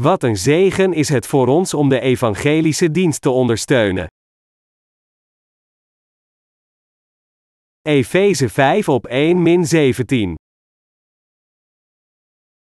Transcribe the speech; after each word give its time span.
Wat 0.00 0.22
een 0.22 0.36
zegen 0.36 0.92
is 0.92 1.08
het 1.08 1.26
voor 1.26 1.46
ons 1.46 1.74
om 1.74 1.88
de 1.88 2.00
evangelische 2.00 2.90
dienst 2.90 3.20
te 3.20 3.30
ondersteunen. 3.30 4.06
Efeze 7.82 8.48
5 8.48 8.88
op 8.88 9.06
1 9.06 9.42
min 9.42 9.66
17. 9.66 10.34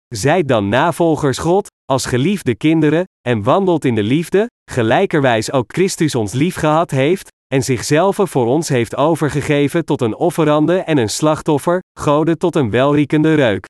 Zijt 0.07 0.47
dan 0.47 0.69
navolgers 0.69 1.37
God, 1.37 1.67
als 1.85 2.05
geliefde 2.05 2.55
kinderen, 2.55 3.03
en 3.21 3.43
wandelt 3.43 3.85
in 3.85 3.95
de 3.95 4.03
liefde, 4.03 4.49
gelijkerwijs 4.71 5.51
ook 5.51 5.73
Christus 5.73 6.15
ons 6.15 6.33
liefgehad 6.33 6.91
heeft, 6.91 7.27
en 7.53 7.63
zichzelf 7.63 8.15
voor 8.21 8.45
ons 8.45 8.69
heeft 8.69 8.95
overgegeven 8.95 9.85
tot 9.85 10.01
een 10.01 10.15
offerande 10.15 10.77
en 10.77 10.97
een 10.97 11.09
slachtoffer, 11.09 11.79
gode 11.99 12.37
tot 12.37 12.55
een 12.55 12.69
welriekende 12.69 13.33
reuk. 13.33 13.65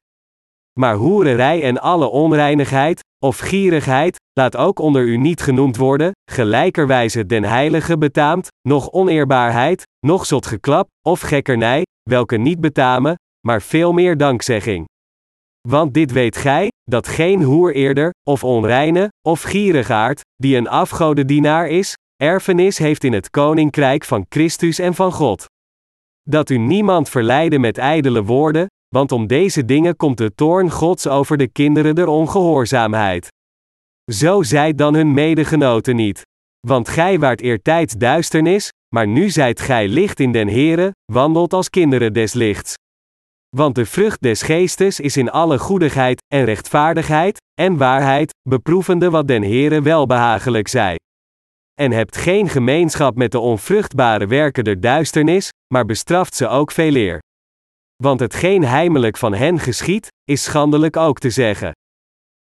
Maar 0.79 0.95
hoererij 0.95 1.63
en 1.63 1.81
alle 1.81 2.07
onreinigheid, 2.07 2.99
of 3.23 3.37
gierigheid, 3.37 4.15
laat 4.39 4.55
ook 4.55 4.79
onder 4.79 5.03
u 5.03 5.17
niet 5.17 5.41
genoemd 5.41 5.77
worden, 5.77 6.11
gelijkerwijze 6.31 7.25
den 7.25 7.43
heilige 7.43 7.97
betaamt, 7.97 8.47
noch 8.67 8.91
oneerbaarheid, 8.91 9.83
noch 10.05 10.25
zotgeklap, 10.25 10.87
of 11.01 11.21
gekkernij, 11.21 11.83
welke 12.09 12.37
niet 12.37 12.59
betamen, 12.59 13.15
maar 13.47 13.61
veel 13.61 13.93
meer 13.93 14.17
dankzegging. 14.17 14.85
Want 15.67 15.93
dit 15.93 16.11
weet 16.11 16.37
gij, 16.37 16.67
dat 16.83 17.07
geen 17.07 17.43
hoer 17.43 17.73
eerder, 17.73 18.09
of 18.27 18.43
onreine, 18.43 19.09
of 19.27 19.41
gierigaard, 19.41 20.21
die 20.35 20.57
een 20.57 20.67
afgodendienaar 20.67 21.67
is, 21.67 21.93
erfenis 22.15 22.77
heeft 22.77 23.03
in 23.03 23.13
het 23.13 23.29
koninkrijk 23.29 24.03
van 24.03 24.25
Christus 24.29 24.79
en 24.79 24.93
van 24.93 25.11
God. 25.11 25.45
Dat 26.21 26.49
u 26.49 26.57
niemand 26.57 27.09
verleiden 27.09 27.61
met 27.61 27.77
ijdele 27.77 28.23
woorden, 28.23 28.67
want 28.87 29.11
om 29.11 29.27
deze 29.27 29.65
dingen 29.65 29.95
komt 29.95 30.17
de 30.17 30.35
toorn 30.35 30.71
Gods 30.71 31.07
over 31.07 31.37
de 31.37 31.47
kinderen 31.47 31.95
der 31.95 32.07
ongehoorzaamheid. 32.07 33.27
Zo 34.11 34.43
zijt 34.43 34.77
dan 34.77 34.93
hun 34.93 35.13
medegenoten 35.13 35.95
niet. 35.95 36.21
Want 36.67 36.89
gij 36.89 37.19
waart 37.19 37.41
eertijds 37.41 37.93
duisternis, 37.93 38.69
maar 38.95 39.07
nu 39.07 39.29
zijt 39.29 39.59
gij 39.59 39.87
licht 39.87 40.19
in 40.19 40.31
den 40.31 40.47
Here, 40.47 40.91
wandelt 41.11 41.53
als 41.53 41.69
kinderen 41.69 42.13
des 42.13 42.33
lichts. 42.33 42.73
Want 43.55 43.75
de 43.75 43.85
vrucht 43.85 44.21
des 44.21 44.41
geestes 44.41 44.99
is 44.99 45.17
in 45.17 45.31
alle 45.31 45.59
goedigheid, 45.59 46.23
en 46.33 46.43
rechtvaardigheid, 46.43 47.37
en 47.61 47.77
waarheid, 47.77 48.33
beproevende 48.49 49.09
wat 49.09 49.27
den 49.27 49.43
Here 49.43 49.81
welbehagelijk 49.81 50.67
zij. 50.67 50.95
En 51.73 51.91
hebt 51.91 52.17
geen 52.17 52.49
gemeenschap 52.49 53.15
met 53.15 53.31
de 53.31 53.39
onvruchtbare 53.39 54.27
werken 54.27 54.63
der 54.63 54.79
duisternis, 54.79 55.49
maar 55.73 55.85
bestraft 55.85 56.35
ze 56.35 56.47
ook 56.47 56.71
veel 56.71 56.95
eer. 56.95 57.19
Want 58.03 58.19
hetgeen 58.19 58.63
heimelijk 58.63 59.17
van 59.17 59.33
hen 59.33 59.59
geschiet, 59.59 60.07
is 60.23 60.43
schandelijk 60.43 60.97
ook 60.97 61.19
te 61.19 61.29
zeggen. 61.29 61.71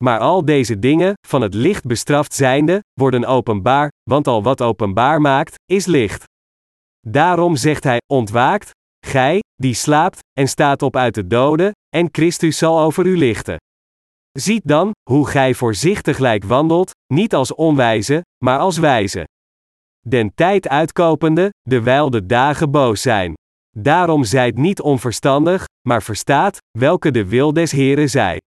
Maar 0.03 0.19
al 0.19 0.45
deze 0.45 0.79
dingen, 0.79 1.13
van 1.27 1.41
het 1.41 1.53
licht 1.53 1.85
bestraft 1.85 2.33
zijnde, 2.33 2.83
worden 2.93 3.25
openbaar, 3.25 3.91
want 4.09 4.27
al 4.27 4.43
wat 4.43 4.61
openbaar 4.61 5.21
maakt, 5.21 5.55
is 5.65 5.85
licht. 5.85 6.23
Daarom 7.07 7.55
zegt 7.55 7.83
hij: 7.83 8.01
Ontwaakt, 8.13 8.71
gij, 9.05 9.39
die 9.55 9.73
slaapt, 9.73 10.19
en 10.39 10.47
staat 10.47 10.81
op 10.81 10.95
uit 10.95 11.15
de 11.15 11.27
doden, 11.27 11.71
en 11.95 12.09
Christus 12.11 12.57
zal 12.57 12.79
over 12.79 13.05
u 13.05 13.17
lichten. 13.17 13.57
Ziet 14.31 14.67
dan, 14.67 14.91
hoe 15.09 15.27
gij 15.27 15.53
voorzichtiglijk 15.53 16.43
wandelt, 16.43 16.91
niet 17.13 17.35
als 17.35 17.55
onwijze, 17.55 18.21
maar 18.43 18.59
als 18.59 18.77
wijze. 18.77 19.27
Den 20.07 20.33
tijd 20.35 20.67
uitkopende, 20.67 21.49
dewijl 21.61 22.09
de 22.09 22.25
dagen 22.25 22.71
boos 22.71 23.01
zijn. 23.01 23.33
Daarom 23.77 24.23
zijt 24.23 24.57
niet 24.57 24.81
onverstandig, 24.81 25.65
maar 25.87 26.03
verstaat, 26.03 26.57
welke 26.77 27.11
de 27.11 27.25
wil 27.25 27.53
des 27.53 27.71
Heren 27.71 28.09
zij. 28.09 28.41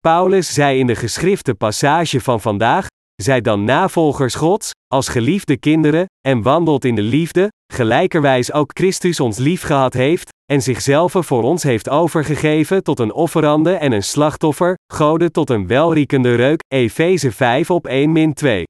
Paulus 0.00 0.54
zei 0.54 0.78
in 0.78 0.86
de 0.86 0.94
geschrifte 0.94 1.54
passage 1.54 2.20
van 2.20 2.40
vandaag: 2.40 2.86
Zij 3.22 3.40
dan 3.40 3.64
navolgers 3.64 4.34
Gods, 4.34 4.70
als 4.86 5.08
geliefde 5.08 5.56
kinderen, 5.56 6.06
en 6.20 6.42
wandelt 6.42 6.84
in 6.84 6.94
de 6.94 7.02
liefde, 7.02 7.48
gelijkerwijs 7.72 8.52
ook 8.52 8.70
Christus 8.74 9.20
ons 9.20 9.38
liefgehad 9.38 9.92
heeft, 9.92 10.28
en 10.52 10.62
zichzelf 10.62 11.12
voor 11.18 11.42
ons 11.42 11.62
heeft 11.62 11.88
overgegeven 11.88 12.82
tot 12.82 12.98
een 12.98 13.12
offerande 13.12 13.74
en 13.74 13.92
een 13.92 14.02
slachtoffer, 14.02 14.74
gode 14.92 15.30
tot 15.30 15.50
een 15.50 15.66
welriekende 15.66 16.34
reuk, 16.34 16.60
Efeze 16.68 17.32
5 17.32 17.70
op 17.70 17.86
1 17.86 18.12
min 18.12 18.34
2. 18.34 18.64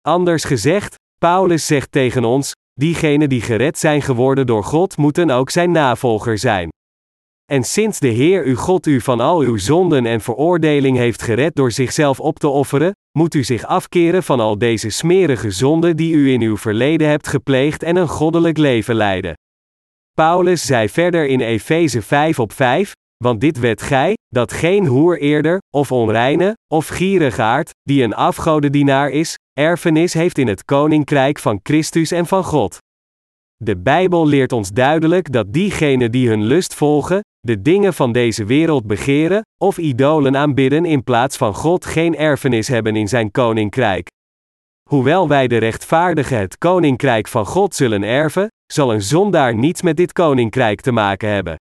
Anders 0.00 0.44
gezegd, 0.44 0.94
Paulus 1.18 1.66
zegt 1.66 1.92
tegen 1.92 2.24
ons, 2.24 2.52
diegenen 2.80 3.28
die 3.28 3.40
gered 3.40 3.78
zijn 3.78 4.02
geworden 4.02 4.46
door 4.46 4.64
God 4.64 4.96
moeten 4.96 5.30
ook 5.30 5.50
zijn 5.50 5.70
navolger 5.70 6.38
zijn. 6.38 6.68
En 7.52 7.64
sinds 7.64 7.98
de 7.98 8.08
Heer 8.08 8.44
uw 8.44 8.56
God 8.56 8.86
u 8.86 9.00
van 9.00 9.20
al 9.20 9.40
uw 9.40 9.56
zonden 9.56 10.06
en 10.06 10.20
veroordeling 10.20 10.96
heeft 10.96 11.22
gered 11.22 11.54
door 11.54 11.72
zichzelf 11.72 12.20
op 12.20 12.38
te 12.38 12.48
offeren, 12.48 12.92
moet 13.18 13.34
u 13.34 13.44
zich 13.44 13.64
afkeren 13.66 14.22
van 14.22 14.40
al 14.40 14.58
deze 14.58 14.90
smerige 14.90 15.50
zonden 15.50 15.96
die 15.96 16.14
u 16.14 16.32
in 16.32 16.40
uw 16.40 16.56
verleden 16.56 17.08
hebt 17.08 17.28
gepleegd 17.28 17.82
en 17.82 17.96
een 17.96 18.08
goddelijk 18.08 18.58
leven 18.58 18.94
leiden. 18.94 19.34
Paulus 20.12 20.66
zei 20.66 20.88
verder 20.88 21.26
in 21.26 21.40
Efeze 21.40 22.02
5 22.02 22.38
op 22.38 22.52
5, 22.52 22.92
want 23.16 23.40
dit 23.40 23.58
wet 23.58 23.82
gij, 23.82 24.16
dat 24.30 24.52
geen 24.52 24.86
hoer 24.86 25.18
eerder, 25.18 25.58
of 25.74 25.92
onreine, 25.92 26.56
of 26.72 26.88
gierigaard, 26.88 27.70
die 27.82 28.02
een 28.02 28.14
afgodendienaar 28.14 29.10
is, 29.10 29.34
erfenis 29.52 30.14
heeft 30.14 30.38
in 30.38 30.48
het 30.48 30.64
koninkrijk 30.64 31.38
van 31.38 31.60
Christus 31.62 32.10
en 32.10 32.26
van 32.26 32.44
God. 32.44 32.78
De 33.56 33.76
Bijbel 33.76 34.26
leert 34.26 34.52
ons 34.52 34.70
duidelijk 34.70 35.32
dat 35.32 35.52
diegenen 35.52 36.10
die 36.10 36.28
hun 36.28 36.44
lust 36.44 36.74
volgen, 36.74 37.20
de 37.40 37.62
dingen 37.62 37.94
van 37.94 38.12
deze 38.12 38.44
wereld 38.44 38.86
begeren, 38.86 39.42
of 39.62 39.78
idolen 39.78 40.36
aanbidden 40.36 40.84
in 40.84 41.04
plaats 41.04 41.36
van 41.36 41.54
God 41.54 41.86
geen 41.86 42.16
erfenis 42.16 42.68
hebben 42.68 42.96
in 42.96 43.08
zijn 43.08 43.30
koninkrijk. 43.30 44.08
Hoewel 44.88 45.28
wij 45.28 45.48
de 45.48 45.56
rechtvaardigen 45.56 46.38
het 46.38 46.58
koninkrijk 46.58 47.28
van 47.28 47.46
God 47.46 47.74
zullen 47.74 48.02
erven, 48.02 48.48
zal 48.72 48.92
een 48.92 49.02
zondaar 49.02 49.54
niets 49.54 49.82
met 49.82 49.96
dit 49.96 50.12
koninkrijk 50.12 50.80
te 50.80 50.92
maken 50.92 51.28
hebben. 51.28 51.56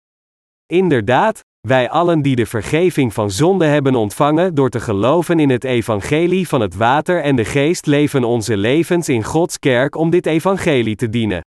Inderdaad, 0.66 1.43
wij 1.66 1.90
allen 1.90 2.22
die 2.22 2.36
de 2.36 2.46
vergeving 2.46 3.12
van 3.12 3.30
zonde 3.30 3.64
hebben 3.64 3.94
ontvangen 3.94 4.54
door 4.54 4.70
te 4.70 4.80
geloven 4.80 5.40
in 5.40 5.50
het 5.50 5.64
evangelie 5.64 6.48
van 6.48 6.60
het 6.60 6.76
water 6.76 7.22
en 7.22 7.36
de 7.36 7.44
geest 7.44 7.86
leven 7.86 8.24
onze 8.24 8.56
levens 8.56 9.08
in 9.08 9.24
Gods 9.24 9.58
kerk 9.58 9.96
om 9.96 10.10
dit 10.10 10.26
evangelie 10.26 10.96
te 10.96 11.08
dienen. 11.08 11.40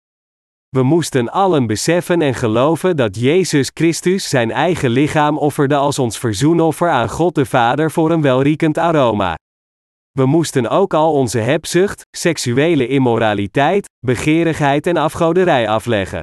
We 0.69 0.83
moesten 0.83 1.31
allen 1.31 1.67
beseffen 1.67 2.21
en 2.21 2.33
geloven 2.33 2.95
dat 2.97 3.19
Jezus 3.19 3.71
Christus 3.73 4.29
zijn 4.29 4.51
eigen 4.51 4.89
lichaam 4.89 5.37
offerde 5.37 5.75
als 5.75 5.99
ons 5.99 6.17
verzoenoffer 6.17 6.89
aan 6.89 7.09
God 7.09 7.35
de 7.35 7.45
Vader 7.45 7.91
voor 7.91 8.11
een 8.11 8.21
welriekend 8.21 8.77
aroma. 8.77 9.35
We 10.11 10.25
moesten 10.25 10.69
ook 10.69 10.93
al 10.93 11.13
onze 11.13 11.39
hebzucht, 11.39 12.01
seksuele 12.17 12.87
immoraliteit, 12.87 13.89
begeerigheid 14.05 14.87
en 14.87 14.97
afgoderij 14.97 15.67
afleggen. 15.67 16.21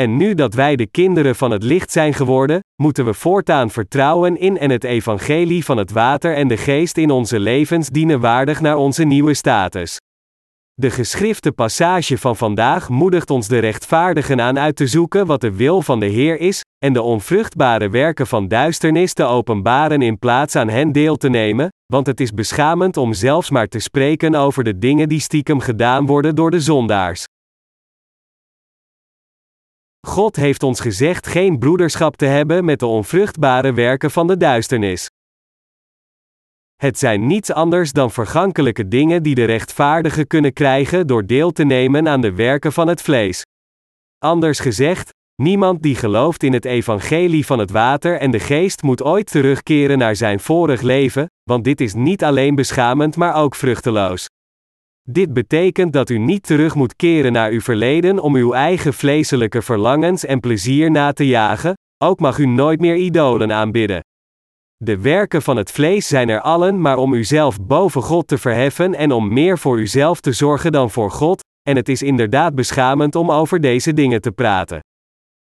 En 0.00 0.16
nu 0.16 0.34
dat 0.34 0.54
wij 0.54 0.76
de 0.76 0.86
kinderen 0.86 1.36
van 1.36 1.50
het 1.50 1.62
licht 1.62 1.92
zijn 1.92 2.14
geworden, 2.14 2.60
moeten 2.82 3.04
we 3.04 3.14
voortaan 3.14 3.70
vertrouwen 3.70 4.36
in 4.36 4.58
en 4.58 4.70
het 4.70 4.84
evangelie 4.84 5.64
van 5.64 5.76
het 5.76 5.90
water 5.92 6.34
en 6.34 6.48
de 6.48 6.56
geest 6.56 6.96
in 6.96 7.10
onze 7.10 7.38
levens 7.40 7.88
dienen 7.88 8.20
waardig 8.20 8.60
naar 8.60 8.76
onze 8.76 9.04
nieuwe 9.04 9.34
status. 9.34 9.96
De 10.74 10.90
geschrifte 10.90 11.52
passage 11.52 12.18
van 12.18 12.36
vandaag 12.36 12.88
moedigt 12.88 13.30
ons 13.30 13.48
de 13.48 13.58
rechtvaardigen 13.58 14.40
aan 14.40 14.58
uit 14.58 14.76
te 14.76 14.86
zoeken 14.86 15.26
wat 15.26 15.40
de 15.40 15.56
wil 15.56 15.82
van 15.82 16.00
de 16.00 16.06
Heer 16.06 16.40
is, 16.40 16.60
en 16.84 16.92
de 16.92 17.02
onvruchtbare 17.02 17.88
werken 17.88 18.26
van 18.26 18.48
duisternis 18.48 19.12
te 19.12 19.24
openbaren 19.24 20.02
in 20.02 20.18
plaats 20.18 20.56
aan 20.56 20.68
hen 20.68 20.92
deel 20.92 21.16
te 21.16 21.28
nemen, 21.28 21.68
want 21.86 22.06
het 22.06 22.20
is 22.20 22.34
beschamend 22.34 22.96
om 22.96 23.12
zelfs 23.12 23.50
maar 23.50 23.68
te 23.68 23.78
spreken 23.78 24.34
over 24.34 24.64
de 24.64 24.78
dingen 24.78 25.08
die 25.08 25.20
stiekem 25.20 25.60
gedaan 25.60 26.06
worden 26.06 26.34
door 26.34 26.50
de 26.50 26.60
zondaars. 26.60 27.26
God 30.06 30.36
heeft 30.36 30.62
ons 30.62 30.80
gezegd 30.80 31.26
geen 31.26 31.58
broederschap 31.58 32.16
te 32.16 32.24
hebben 32.24 32.64
met 32.64 32.78
de 32.78 32.86
onvruchtbare 32.86 33.72
werken 33.72 34.10
van 34.10 34.26
de 34.26 34.36
duisternis. 34.36 35.10
Het 36.76 36.98
zijn 36.98 37.26
niets 37.26 37.52
anders 37.52 37.92
dan 37.92 38.10
vergankelijke 38.10 38.88
dingen 38.88 39.22
die 39.22 39.34
de 39.34 39.44
rechtvaardigen 39.44 40.26
kunnen 40.26 40.52
krijgen 40.52 41.06
door 41.06 41.26
deel 41.26 41.50
te 41.50 41.64
nemen 41.64 42.08
aan 42.08 42.20
de 42.20 42.32
werken 42.32 42.72
van 42.72 42.88
het 42.88 43.02
vlees. 43.02 43.42
Anders 44.18 44.60
gezegd, 44.60 45.10
niemand 45.42 45.82
die 45.82 45.94
gelooft 45.94 46.42
in 46.42 46.52
het 46.52 46.64
evangelie 46.64 47.46
van 47.46 47.58
het 47.58 47.70
water 47.70 48.18
en 48.18 48.30
de 48.30 48.40
geest 48.40 48.82
moet 48.82 49.02
ooit 49.02 49.26
terugkeren 49.26 49.98
naar 49.98 50.16
zijn 50.16 50.40
vorig 50.40 50.80
leven, 50.80 51.26
want 51.42 51.64
dit 51.64 51.80
is 51.80 51.94
niet 51.94 52.24
alleen 52.24 52.54
beschamend 52.54 53.16
maar 53.16 53.34
ook 53.34 53.54
vruchteloos. 53.54 54.28
Dit 55.12 55.32
betekent 55.32 55.92
dat 55.92 56.10
u 56.10 56.18
niet 56.18 56.42
terug 56.42 56.74
moet 56.74 56.96
keren 56.96 57.32
naar 57.32 57.50
uw 57.50 57.60
verleden 57.60 58.18
om 58.18 58.34
uw 58.34 58.52
eigen 58.52 58.94
vleeselijke 58.94 59.62
verlangens 59.62 60.24
en 60.24 60.40
plezier 60.40 60.90
na 60.90 61.12
te 61.12 61.26
jagen, 61.26 61.74
ook 62.04 62.20
mag 62.20 62.38
u 62.38 62.46
nooit 62.46 62.80
meer 62.80 62.96
idolen 62.96 63.52
aanbidden. 63.52 64.00
De 64.76 65.00
werken 65.00 65.42
van 65.42 65.56
het 65.56 65.70
vlees 65.70 66.06
zijn 66.06 66.28
er 66.28 66.40
allen 66.40 66.80
maar 66.80 66.96
om 66.96 67.14
uzelf 67.14 67.60
boven 67.60 68.02
God 68.02 68.26
te 68.26 68.38
verheffen 68.38 68.94
en 68.94 69.12
om 69.12 69.32
meer 69.32 69.58
voor 69.58 69.78
uzelf 69.78 70.20
te 70.20 70.32
zorgen 70.32 70.72
dan 70.72 70.90
voor 70.90 71.10
God, 71.10 71.40
en 71.68 71.76
het 71.76 71.88
is 71.88 72.02
inderdaad 72.02 72.54
beschamend 72.54 73.14
om 73.14 73.30
over 73.30 73.60
deze 73.60 73.92
dingen 73.92 74.20
te 74.20 74.32
praten. 74.32 74.80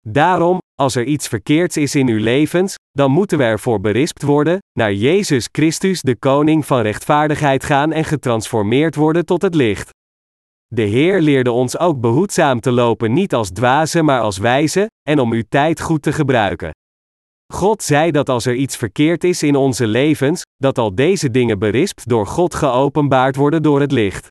Daarom, 0.08 0.58
als 0.74 0.94
er 0.94 1.04
iets 1.04 1.28
verkeerds 1.28 1.76
is 1.76 1.94
in 1.94 2.08
uw 2.08 2.18
levens, 2.18 2.74
dan 2.90 3.10
moeten 3.10 3.38
we 3.38 3.44
ervoor 3.44 3.80
berispt 3.80 4.22
worden, 4.22 4.58
naar 4.78 4.92
Jezus 4.92 5.48
Christus, 5.52 6.00
de 6.00 6.16
Koning 6.16 6.66
van 6.66 6.80
rechtvaardigheid 6.80 7.64
gaan 7.64 7.92
en 7.92 8.04
getransformeerd 8.04 8.94
worden 8.94 9.26
tot 9.26 9.42
het 9.42 9.54
licht. 9.54 9.90
De 10.66 10.82
Heer 10.82 11.20
leerde 11.20 11.50
ons 11.50 11.78
ook 11.78 12.00
behoedzaam 12.00 12.60
te 12.60 12.70
lopen, 12.70 13.12
niet 13.12 13.34
als 13.34 13.50
dwazen, 13.50 14.04
maar 14.04 14.20
als 14.20 14.38
wijze, 14.38 14.86
en 15.08 15.18
om 15.18 15.32
uw 15.32 15.42
tijd 15.48 15.80
goed 15.80 16.02
te 16.02 16.12
gebruiken. 16.12 16.70
God 17.52 17.82
zei 17.82 18.10
dat 18.10 18.28
als 18.28 18.46
er 18.46 18.54
iets 18.54 18.76
verkeerd 18.76 19.24
is 19.24 19.42
in 19.42 19.56
onze 19.56 19.86
levens, 19.86 20.42
dat 20.56 20.78
al 20.78 20.94
deze 20.94 21.30
dingen 21.30 21.58
berispt 21.58 22.08
door 22.08 22.26
God 22.26 22.54
geopenbaard 22.54 23.36
worden 23.36 23.62
door 23.62 23.80
het 23.80 23.92
licht. 23.92 24.28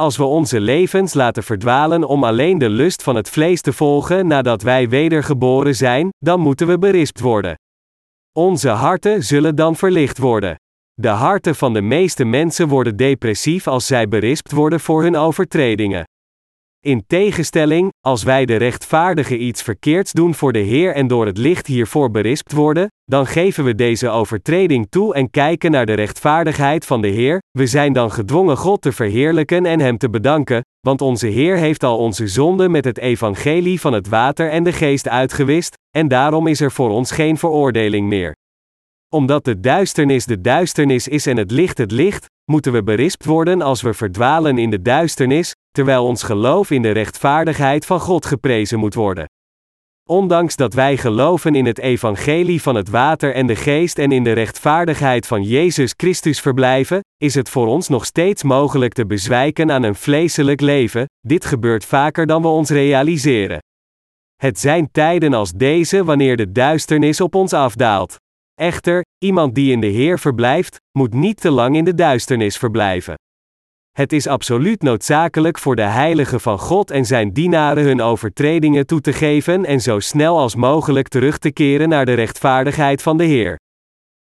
Als 0.00 0.16
we 0.16 0.24
onze 0.24 0.60
levens 0.60 1.14
laten 1.14 1.42
verdwalen 1.42 2.04
om 2.04 2.24
alleen 2.24 2.58
de 2.58 2.68
lust 2.68 3.02
van 3.02 3.16
het 3.16 3.30
vlees 3.30 3.60
te 3.60 3.72
volgen 3.72 4.26
nadat 4.26 4.62
wij 4.62 4.88
wedergeboren 4.88 5.74
zijn, 5.74 6.08
dan 6.18 6.40
moeten 6.40 6.66
we 6.66 6.78
berispt 6.78 7.20
worden. 7.20 7.58
Onze 8.32 8.68
harten 8.68 9.22
zullen 9.22 9.56
dan 9.56 9.76
verlicht 9.76 10.18
worden. 10.18 10.56
De 10.94 11.08
harten 11.08 11.54
van 11.54 11.72
de 11.72 11.80
meeste 11.80 12.24
mensen 12.24 12.68
worden 12.68 12.96
depressief 12.96 13.66
als 13.66 13.86
zij 13.86 14.08
berispt 14.08 14.52
worden 14.52 14.80
voor 14.80 15.02
hun 15.02 15.16
overtredingen. 15.16 16.04
In 16.84 17.04
tegenstelling, 17.06 17.92
als 18.00 18.22
wij 18.22 18.44
de 18.44 18.56
rechtvaardige 18.56 19.38
iets 19.38 19.62
verkeerds 19.62 20.12
doen 20.12 20.34
voor 20.34 20.52
de 20.52 20.58
Heer 20.58 20.94
en 20.94 21.06
door 21.06 21.26
het 21.26 21.38
licht 21.38 21.66
hiervoor 21.66 22.10
berispt 22.10 22.52
worden, 22.52 22.88
dan 23.04 23.26
geven 23.26 23.64
we 23.64 23.74
deze 23.74 24.08
overtreding 24.08 24.86
toe 24.90 25.14
en 25.14 25.30
kijken 25.30 25.70
naar 25.70 25.86
de 25.86 25.92
rechtvaardigheid 25.92 26.86
van 26.86 27.02
de 27.02 27.08
Heer, 27.08 27.42
we 27.50 27.66
zijn 27.66 27.92
dan 27.92 28.10
gedwongen 28.10 28.56
God 28.56 28.82
te 28.82 28.92
verheerlijken 28.92 29.66
en 29.66 29.80
Hem 29.80 29.98
te 29.98 30.10
bedanken, 30.10 30.60
want 30.80 31.00
onze 31.00 31.26
Heer 31.26 31.56
heeft 31.56 31.84
al 31.84 31.98
onze 31.98 32.26
zonden 32.26 32.70
met 32.70 32.84
het 32.84 32.98
evangelie 32.98 33.80
van 33.80 33.92
het 33.92 34.08
water 34.08 34.50
en 34.50 34.64
de 34.64 34.72
geest 34.72 35.08
uitgewist, 35.08 35.74
en 35.96 36.08
daarom 36.08 36.46
is 36.46 36.60
er 36.60 36.72
voor 36.72 36.90
ons 36.90 37.10
geen 37.10 37.38
veroordeling 37.38 38.08
meer. 38.08 38.36
Omdat 39.08 39.44
de 39.44 39.60
duisternis 39.60 40.24
de 40.24 40.40
duisternis 40.40 41.08
is 41.08 41.26
en 41.26 41.36
het 41.36 41.50
licht 41.50 41.78
het 41.78 41.90
licht, 41.90 42.26
moeten 42.44 42.72
we 42.72 42.82
berispt 42.82 43.24
worden 43.24 43.62
als 43.62 43.82
we 43.82 43.94
verdwalen 43.94 44.58
in 44.58 44.70
de 44.70 44.82
duisternis, 44.82 45.54
terwijl 45.70 46.04
ons 46.04 46.22
geloof 46.22 46.70
in 46.70 46.82
de 46.82 46.90
rechtvaardigheid 46.90 47.86
van 47.86 48.00
God 48.00 48.26
geprezen 48.26 48.78
moet 48.78 48.94
worden. 48.94 49.26
Ondanks 50.08 50.56
dat 50.56 50.74
wij 50.74 50.96
geloven 50.96 51.54
in 51.54 51.66
het 51.66 51.78
evangelie 51.78 52.62
van 52.62 52.74
het 52.74 52.88
water 52.88 53.34
en 53.34 53.46
de 53.46 53.56
geest 53.56 53.98
en 53.98 54.12
in 54.12 54.24
de 54.24 54.32
rechtvaardigheid 54.32 55.26
van 55.26 55.42
Jezus 55.42 55.94
Christus 55.96 56.40
verblijven, 56.40 57.00
is 57.16 57.34
het 57.34 57.48
voor 57.48 57.66
ons 57.66 57.88
nog 57.88 58.04
steeds 58.04 58.42
mogelijk 58.42 58.92
te 58.92 59.06
bezwijken 59.06 59.70
aan 59.70 59.82
een 59.82 59.94
vleeselijk 59.94 60.60
leven, 60.60 61.06
dit 61.20 61.44
gebeurt 61.44 61.84
vaker 61.84 62.26
dan 62.26 62.42
we 62.42 62.48
ons 62.48 62.70
realiseren. 62.70 63.58
Het 64.36 64.58
zijn 64.58 64.88
tijden 64.90 65.34
als 65.34 65.52
deze 65.52 66.04
wanneer 66.04 66.36
de 66.36 66.52
duisternis 66.52 67.20
op 67.20 67.34
ons 67.34 67.52
afdaalt. 67.52 68.16
Echter, 68.60 69.04
iemand 69.18 69.54
die 69.54 69.72
in 69.72 69.80
de 69.80 69.86
Heer 69.86 70.18
verblijft, 70.18 70.76
moet 70.98 71.14
niet 71.14 71.40
te 71.40 71.50
lang 71.50 71.76
in 71.76 71.84
de 71.84 71.94
duisternis 71.94 72.56
verblijven. 72.56 73.14
Het 73.92 74.12
is 74.12 74.26
absoluut 74.26 74.82
noodzakelijk 74.82 75.58
voor 75.58 75.76
de 75.76 75.82
heiligen 75.82 76.40
van 76.40 76.58
God 76.58 76.90
en 76.90 77.04
zijn 77.04 77.32
dienaren 77.32 77.84
hun 77.84 78.00
overtredingen 78.00 78.86
toe 78.86 79.00
te 79.00 79.12
geven 79.12 79.64
en 79.64 79.80
zo 79.80 79.98
snel 79.98 80.38
als 80.38 80.54
mogelijk 80.54 81.08
terug 81.08 81.38
te 81.38 81.52
keren 81.52 81.88
naar 81.88 82.06
de 82.06 82.12
rechtvaardigheid 82.12 83.02
van 83.02 83.16
de 83.16 83.24
Heer. 83.24 83.58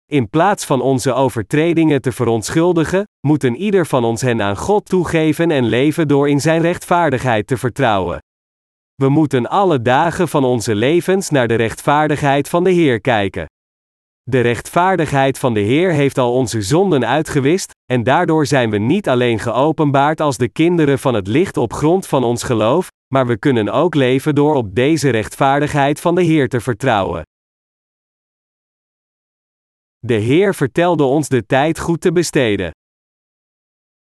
In 0.07 0.29
plaats 0.29 0.65
van 0.65 0.81
onze 0.81 1.13
overtredingen 1.13 2.01
te 2.01 2.13
verontschuldigen, 2.13 3.05
moeten 3.27 3.57
ieder 3.57 3.87
van 3.87 4.05
ons 4.05 4.21
hen 4.21 4.43
aan 4.43 4.57
God 4.57 4.85
toegeven 4.85 5.51
en 5.51 5.65
leven 5.65 6.09
door 6.09 6.29
in 6.29 6.41
zijn 6.41 6.61
rechtvaardigheid 6.61 7.47
te 7.47 7.57
vertrouwen. 7.57 8.19
We 8.95 9.09
moeten 9.09 9.47
alle 9.47 9.83
dagen 9.83 10.29
van 10.29 10.45
onze 10.45 10.75
levens 10.75 11.31
naar 11.31 11.49
de 11.49 11.55
rechtvaardigheid 11.55 12.49
van 12.49 12.65
de 12.65 12.71
Heer 12.71 13.01
kijken. 13.01 13.47
De 14.31 14.41
rechtvaardigheid 14.41 15.39
van 15.39 15.55
de 15.55 15.61
Heer 15.61 15.93
heeft 15.93 16.19
al 16.19 16.33
onze 16.33 16.63
zonden 16.63 17.07
uitgewist, 17.07 17.71
en 17.85 18.03
daardoor 18.03 18.47
zijn 18.47 18.71
we 18.71 18.79
niet 18.79 19.09
alleen 19.09 19.39
geopenbaard 19.39 20.21
als 20.21 20.37
de 20.37 20.49
kinderen 20.49 20.99
van 20.99 21.15
het 21.15 21.27
licht 21.27 21.57
op 21.57 21.73
grond 21.73 22.07
van 22.07 22.25
ons 22.25 22.43
geloof, 22.43 22.89
maar 23.15 23.27
we 23.27 23.39
kunnen 23.39 23.69
ook 23.69 23.95
leven 23.95 24.35
door 24.35 24.55
op 24.55 24.75
deze 24.75 25.11
rechtvaardigheid 25.11 26.01
van 26.01 26.15
de 26.15 26.23
Heer 26.23 26.49
te 26.49 26.61
vertrouwen. 26.61 27.23
De 29.99 30.15
Heer 30.15 30.55
vertelde 30.55 31.05
ons 31.05 31.29
de 31.29 31.47
tijd 31.47 31.79
goed 31.79 32.01
te 32.01 32.13
besteden. 32.13 32.71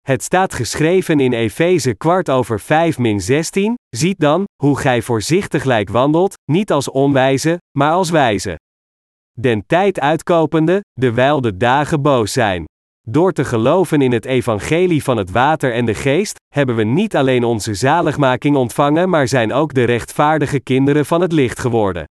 Het 0.01 0.23
staat 0.23 0.55
geschreven 0.55 1.21
in 1.21 1.33
Efeze 1.33 1.95
kwart 1.95 2.31
over 2.31 2.61
5 2.61 2.99
min 2.99 3.21
16, 3.21 3.75
ziet 3.89 4.19
dan, 4.19 4.45
hoe 4.63 4.79
gij 4.79 5.03
voorzichtig 5.03 5.89
wandelt, 5.91 6.35
niet 6.45 6.73
als 6.73 6.91
onwijze, 6.91 7.59
maar 7.79 7.93
als 7.93 8.11
wijze 8.11 8.57
den 9.40 9.67
tijd 9.67 10.00
uitkopende, 10.00 10.81
dewijl 10.93 11.40
de 11.40 11.56
dagen 11.56 12.02
boos 12.02 12.32
zijn. 12.32 12.64
Door 13.08 13.32
te 13.32 13.44
geloven 13.44 14.02
in 14.02 14.12
het 14.12 14.25
evangelie 14.25 15.02
van 15.02 15.17
het 15.17 15.31
water 15.31 15.73
en 15.73 15.84
de 15.84 15.94
geest, 15.94 16.37
hebben 16.55 16.76
we 16.76 16.84
niet 16.84 17.17
alleen 17.17 17.44
onze 17.44 17.75
zaligmaking 17.75 18.56
ontvangen, 18.56 19.08
maar 19.08 19.29
zijn 19.29 19.52
ook 19.52 19.75
de 19.75 19.84
rechtvaardige 19.84 20.61
kinderen 20.61 21.06
van 21.06 21.20
het 21.20 21.32
licht 21.32 21.58
geworden. 21.58 22.05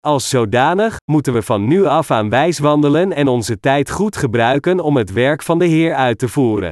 Als 0.00 0.28
zodanig 0.28 0.96
moeten 1.04 1.32
we 1.32 1.42
van 1.42 1.68
nu 1.68 1.84
af 1.84 2.10
aan 2.10 2.28
wijs 2.28 2.58
wandelen 2.58 3.12
en 3.12 3.28
onze 3.28 3.60
tijd 3.60 3.90
goed 3.90 4.16
gebruiken 4.16 4.80
om 4.80 4.96
het 4.96 5.12
werk 5.12 5.42
van 5.42 5.58
de 5.58 5.66
Heer 5.66 5.94
uit 5.94 6.18
te 6.18 6.28
voeren. 6.28 6.70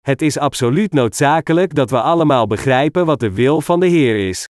Het 0.00 0.22
is 0.22 0.38
absoluut 0.38 0.92
noodzakelijk 0.92 1.74
dat 1.74 1.90
we 1.90 2.00
allemaal 2.00 2.46
begrijpen 2.46 3.06
wat 3.06 3.20
de 3.20 3.32
wil 3.32 3.60
van 3.60 3.80
de 3.80 3.86
Heer 3.86 4.28
is. 4.28 4.46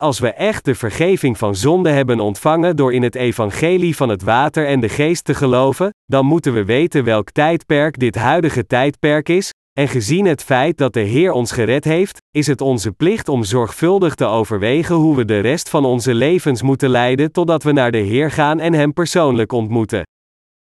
Als 0.00 0.18
we 0.18 0.32
echt 0.32 0.64
de 0.64 0.74
vergeving 0.74 1.38
van 1.38 1.54
zonde 1.54 1.90
hebben 1.90 2.20
ontvangen 2.20 2.76
door 2.76 2.94
in 2.94 3.02
het 3.02 3.14
evangelie 3.14 3.96
van 3.96 4.08
het 4.08 4.22
water 4.22 4.66
en 4.66 4.80
de 4.80 4.88
geest 4.88 5.24
te 5.24 5.34
geloven, 5.34 5.94
dan 6.06 6.26
moeten 6.26 6.54
we 6.54 6.64
weten 6.64 7.04
welk 7.04 7.30
tijdperk 7.30 7.98
dit 7.98 8.14
huidige 8.14 8.66
tijdperk 8.66 9.28
is, 9.28 9.50
en 9.72 9.88
gezien 9.88 10.26
het 10.26 10.42
feit 10.42 10.78
dat 10.78 10.92
de 10.92 11.00
Heer 11.00 11.32
ons 11.32 11.52
gered 11.52 11.84
heeft, 11.84 12.18
is 12.30 12.46
het 12.46 12.60
onze 12.60 12.92
plicht 12.92 13.28
om 13.28 13.44
zorgvuldig 13.44 14.14
te 14.14 14.24
overwegen 14.24 14.94
hoe 14.94 15.16
we 15.16 15.24
de 15.24 15.38
rest 15.38 15.68
van 15.68 15.84
onze 15.84 16.14
levens 16.14 16.62
moeten 16.62 16.90
leiden 16.90 17.32
totdat 17.32 17.62
we 17.62 17.72
naar 17.72 17.90
de 17.90 17.98
Heer 17.98 18.30
gaan 18.30 18.60
en 18.60 18.72
Hem 18.72 18.92
persoonlijk 18.92 19.52
ontmoeten. 19.52 20.02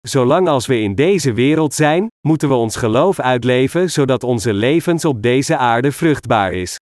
Zolang 0.00 0.48
als 0.48 0.66
we 0.66 0.80
in 0.80 0.94
deze 0.94 1.32
wereld 1.32 1.74
zijn, 1.74 2.06
moeten 2.26 2.48
we 2.48 2.54
ons 2.54 2.76
geloof 2.76 3.20
uitleven 3.20 3.90
zodat 3.90 4.24
onze 4.24 4.52
levens 4.52 5.04
op 5.04 5.22
deze 5.22 5.56
aarde 5.56 5.92
vruchtbaar 5.92 6.52
is. 6.52 6.76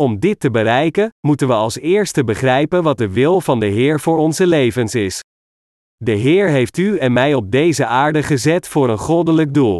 Om 0.00 0.18
dit 0.18 0.40
te 0.40 0.50
bereiken, 0.50 1.10
moeten 1.26 1.48
we 1.48 1.54
als 1.54 1.78
eerste 1.78 2.24
begrijpen 2.24 2.82
wat 2.82 2.98
de 2.98 3.08
wil 3.08 3.40
van 3.40 3.60
de 3.60 3.66
Heer 3.66 4.00
voor 4.00 4.18
onze 4.18 4.46
levens 4.46 4.94
is. 4.94 5.20
De 5.96 6.12
Heer 6.12 6.48
heeft 6.48 6.76
u 6.76 6.98
en 6.98 7.12
mij 7.12 7.34
op 7.34 7.50
deze 7.50 7.86
aarde 7.86 8.22
gezet 8.22 8.68
voor 8.68 8.88
een 8.88 8.98
goddelijk 8.98 9.54
doel. 9.54 9.78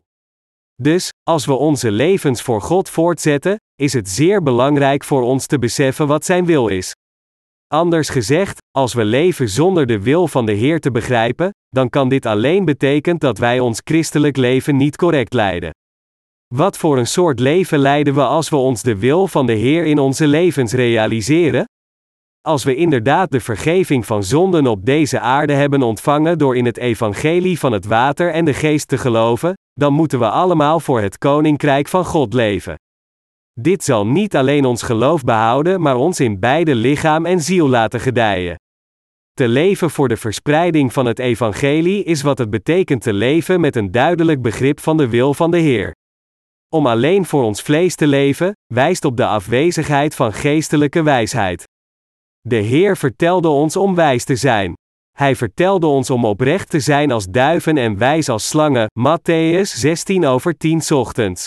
Dus, 0.83 1.11
als 1.23 1.47
we 1.47 1.53
onze 1.53 1.91
levens 1.91 2.43
voor 2.43 2.61
God 2.63 2.89
voortzetten, 2.89 3.57
is 3.75 3.93
het 3.93 4.09
zeer 4.09 4.43
belangrijk 4.43 5.05
voor 5.05 5.23
ons 5.23 5.47
te 5.47 5.59
beseffen 5.59 6.07
wat 6.07 6.25
Zijn 6.25 6.47
wil 6.47 6.69
is. 6.69 6.93
Anders 7.67 8.09
gezegd, 8.09 8.59
als 8.71 8.95
we 8.95 9.05
leven 9.05 9.49
zonder 9.49 9.87
de 9.87 10.01
wil 10.01 10.29
van 10.29 10.47
de 10.47 10.53
Heer 10.53 10.81
te 10.81 10.91
begrijpen, 10.91 11.51
dan 11.69 11.89
kan 11.89 12.09
dit 12.09 12.27
alleen 12.27 12.65
betekenen 12.65 13.19
dat 13.19 13.39
wij 13.39 13.61
ons 13.61 13.81
christelijk 13.85 14.37
leven 14.37 14.77
niet 14.77 14.97
correct 14.97 15.33
leiden. 15.33 15.71
Wat 16.55 16.79
voor 16.79 16.99
een 16.99 17.07
soort 17.07 17.41
leven 17.41 17.79
leiden 17.79 18.15
we 18.15 18.25
als 18.25 18.49
we 18.49 18.57
ons 18.57 18.83
de 18.83 18.99
wil 18.99 19.27
van 19.27 19.47
de 19.47 19.53
Heer 19.53 19.85
in 19.85 19.99
onze 19.99 20.27
levens 20.27 20.73
realiseren? 20.73 21.65
Als 22.41 22.65
we 22.65 22.75
inderdaad 22.75 23.31
de 23.31 23.41
vergeving 23.41 24.07
van 24.07 24.25
zonden 24.25 24.67
op 24.67 24.85
deze 24.85 25.21
aarde 25.21 25.53
hebben 25.53 25.83
ontvangen 25.83 26.39
door 26.39 26.57
in 26.57 26.65
het 26.65 26.77
evangelie 26.77 27.59
van 27.59 27.73
het 27.73 27.87
water 27.87 28.33
en 28.33 28.45
de 28.45 28.55
geest 28.55 28.89
te 28.89 28.99
geloven, 28.99 29.53
dan 29.73 29.93
moeten 29.93 30.19
we 30.19 30.29
allemaal 30.29 30.81
voor 30.81 31.01
het 31.01 31.19
koninkrijk 31.19 31.89
van 31.89 32.05
God 32.05 32.35
leven. 32.35 32.75
Dit 33.61 33.85
zal 33.85 34.07
niet 34.07 34.37
alleen 34.37 34.65
ons 34.65 34.83
geloof 34.83 35.25
behouden, 35.25 35.81
maar 35.81 35.97
ons 35.97 36.21
in 36.21 36.39
beide 36.41 36.75
lichaam 36.75 37.27
en 37.27 37.41
ziel 37.41 37.69
laten 37.69 38.01
gedijen. 38.01 38.57
Te 39.33 39.49
leven 39.49 39.91
voor 39.91 40.09
de 40.09 40.17
verspreiding 40.17 40.93
van 40.93 41.07
het 41.07 41.19
evangelie 41.19 42.05
is 42.05 42.23
wat 42.23 42.39
het 42.39 42.51
betekent 42.51 43.03
te 43.03 43.13
leven 43.13 43.61
met 43.61 43.77
een 43.77 43.91
duidelijk 43.91 44.43
begrip 44.43 44.81
van 44.81 44.97
de 44.97 45.09
wil 45.09 45.35
van 45.35 45.51
de 45.51 45.59
Heer. 45.59 45.93
Om 46.75 46.87
alleen 46.87 47.25
voor 47.25 47.43
ons 47.43 47.63
vlees 47.63 47.95
te 47.95 48.07
leven, 48.07 48.53
wijst 48.67 49.05
op 49.05 49.17
de 49.17 49.27
afwezigheid 49.27 50.15
van 50.15 50.33
geestelijke 50.33 51.03
wijsheid. 51.03 51.65
De 52.41 52.57
Heer 52.57 52.97
vertelde 52.97 53.49
ons 53.49 53.77
om 53.77 53.95
wijs 53.95 54.25
te 54.25 54.37
zijn. 54.37 54.73
Hij 55.19 55.37
vertelde 55.37 55.87
ons 55.87 56.11
om 56.11 56.25
oprecht 56.25 56.71
te 56.71 56.81
zijn 56.81 57.11
als 57.11 57.27
duiven 57.27 57.77
en 57.77 57.99
wijs 57.99 58.29
als 58.29 58.49
slangen, 58.49 58.87
Matthäus 59.01 59.63
16 59.63 60.27
over 60.27 60.57
10 60.57 60.83
ochtends. 60.91 61.47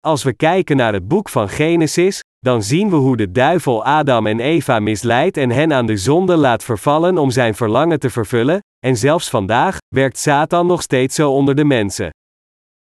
Als 0.00 0.22
we 0.22 0.32
kijken 0.32 0.76
naar 0.76 0.92
het 0.92 1.08
boek 1.08 1.28
van 1.28 1.48
Genesis, 1.48 2.20
dan 2.38 2.62
zien 2.62 2.90
we 2.90 2.96
hoe 2.96 3.16
de 3.16 3.30
duivel 3.30 3.84
Adam 3.84 4.26
en 4.26 4.40
Eva 4.40 4.78
misleidt 4.78 5.36
en 5.36 5.50
hen 5.50 5.72
aan 5.72 5.86
de 5.86 5.96
zonde 5.96 6.36
laat 6.36 6.64
vervallen 6.64 7.18
om 7.18 7.30
zijn 7.30 7.54
verlangen 7.54 7.98
te 7.98 8.10
vervullen, 8.10 8.60
en 8.86 8.96
zelfs 8.96 9.30
vandaag 9.30 9.76
werkt 9.94 10.18
Satan 10.18 10.66
nog 10.66 10.82
steeds 10.82 11.14
zo 11.14 11.30
onder 11.30 11.54
de 11.54 11.64
mensen. 11.64 12.10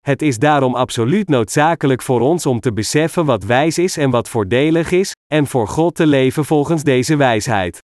Het 0.04 0.22
is 0.22 0.38
daarom 0.38 0.76
absoluut 0.76 1.30
noodzakelijk 1.30 2.02
voor 2.02 2.20
ons 2.20 2.46
om 2.46 2.60
te 2.60 2.74
beseffen 2.74 3.26
wat 3.26 3.44
wijs 3.44 3.78
is 3.78 3.98
en 3.98 4.10
wat 4.10 4.30
voordelig 4.30 4.92
is, 4.92 5.12
en 5.34 5.48
voor 5.48 5.68
God 5.68 5.96
te 5.96 6.08
leven 6.08 6.46
volgens 6.46 6.84
deze 6.84 7.16
wijsheid. 7.16 7.80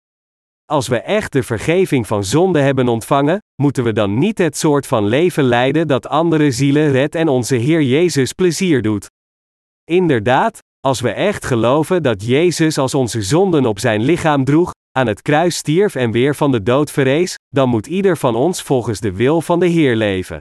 Als 0.64 0.88
we 0.88 1.00
echt 1.00 1.32
de 1.32 1.42
vergeving 1.42 2.06
van 2.06 2.24
zonde 2.24 2.60
hebben 2.60 2.88
ontvangen, 2.88 3.38
moeten 3.62 3.84
we 3.84 3.92
dan 3.92 4.18
niet 4.18 4.38
het 4.38 4.56
soort 4.56 4.86
van 4.86 5.06
leven 5.06 5.44
leiden 5.44 5.88
dat 5.88 6.08
andere 6.08 6.50
zielen 6.50 6.90
redt 6.90 7.14
en 7.14 7.28
onze 7.28 7.56
Heer 7.56 7.82
Jezus 7.82 8.32
plezier 8.32 8.82
doet. 8.82 9.06
Inderdaad, 9.84 10.58
als 10.80 11.00
we 11.00 11.10
echt 11.10 11.44
geloven 11.44 12.02
dat 12.02 12.26
Jezus 12.26 12.78
als 12.78 12.94
onze 12.94 13.22
zonden 13.22 13.66
op 13.66 13.78
zijn 13.78 14.02
lichaam 14.02 14.44
droeg, 14.44 14.70
aan 14.98 15.06
het 15.06 15.22
kruis 15.22 15.56
stierf 15.56 15.94
en 15.94 16.10
weer 16.10 16.34
van 16.34 16.52
de 16.52 16.62
dood 16.62 16.90
verrees, 16.90 17.34
dan 17.48 17.68
moet 17.68 17.86
ieder 17.86 18.16
van 18.16 18.34
ons 18.34 18.62
volgens 18.62 19.00
de 19.00 19.12
wil 19.12 19.40
van 19.40 19.60
de 19.60 19.66
Heer 19.66 19.96
leven. 19.96 20.38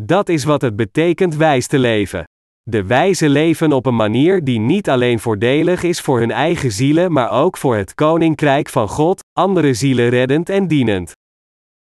Dat 0.00 0.28
is 0.28 0.44
wat 0.44 0.62
het 0.62 0.76
betekent 0.76 1.36
wijs 1.36 1.66
te 1.66 1.78
leven. 1.78 2.24
De 2.62 2.84
wijze 2.84 3.28
leven 3.28 3.72
op 3.72 3.86
een 3.86 3.96
manier 3.96 4.44
die 4.44 4.58
niet 4.58 4.88
alleen 4.88 5.18
voordelig 5.18 5.82
is 5.82 6.00
voor 6.00 6.18
hun 6.18 6.30
eigen 6.30 6.72
zielen, 6.72 7.12
maar 7.12 7.30
ook 7.30 7.56
voor 7.56 7.76
het 7.76 7.94
koninkrijk 7.94 8.68
van 8.68 8.88
God, 8.88 9.20
andere 9.32 9.74
zielen 9.74 10.08
reddend 10.08 10.48
en 10.48 10.66
dienend. 10.66 11.12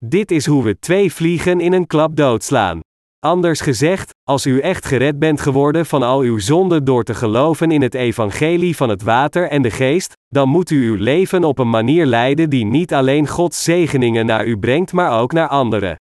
Dit 0.06 0.32
is 0.32 0.46
hoe 0.46 0.64
we 0.64 0.80
twee 0.80 1.14
vliegen 1.14 1.60
in 1.60 1.74
een 1.74 1.88
klap 1.88 2.16
doodslaan. 2.16 2.80
Anders 3.20 3.62
gezegd, 3.62 4.12
als 4.24 4.46
u 4.46 4.60
echt 4.60 4.86
gered 4.86 5.20
bent 5.20 5.42
geworden 5.42 5.86
van 5.86 6.04
al 6.04 6.20
uw 6.20 6.38
zonden 6.38 6.84
door 6.84 7.04
te 7.04 7.14
geloven 7.14 7.72
in 7.72 7.82
het 7.82 7.94
evangelie 7.94 8.76
van 8.76 8.90
het 8.90 9.02
water 9.02 9.50
en 9.50 9.62
de 9.62 9.72
geest, 9.72 10.14
dan 10.28 10.50
moet 10.50 10.70
u 10.70 10.90
uw 10.90 10.96
leven 10.96 11.44
op 11.44 11.60
een 11.60 11.70
manier 11.70 12.06
leiden 12.06 12.50
die 12.50 12.66
niet 12.66 12.94
alleen 12.94 13.28
Gods 13.28 13.64
zegeningen 13.64 14.26
naar 14.26 14.46
u 14.46 14.58
brengt, 14.58 14.94
maar 14.94 15.20
ook 15.20 15.32
naar 15.32 15.48
anderen. 15.48 15.96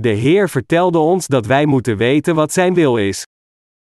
De 0.00 0.08
Heer 0.08 0.48
vertelde 0.48 0.98
ons 0.98 1.26
dat 1.26 1.46
wij 1.46 1.66
moeten 1.66 1.96
weten 1.96 2.34
wat 2.34 2.52
Zijn 2.52 2.74
wil 2.74 2.96
is. 2.96 3.26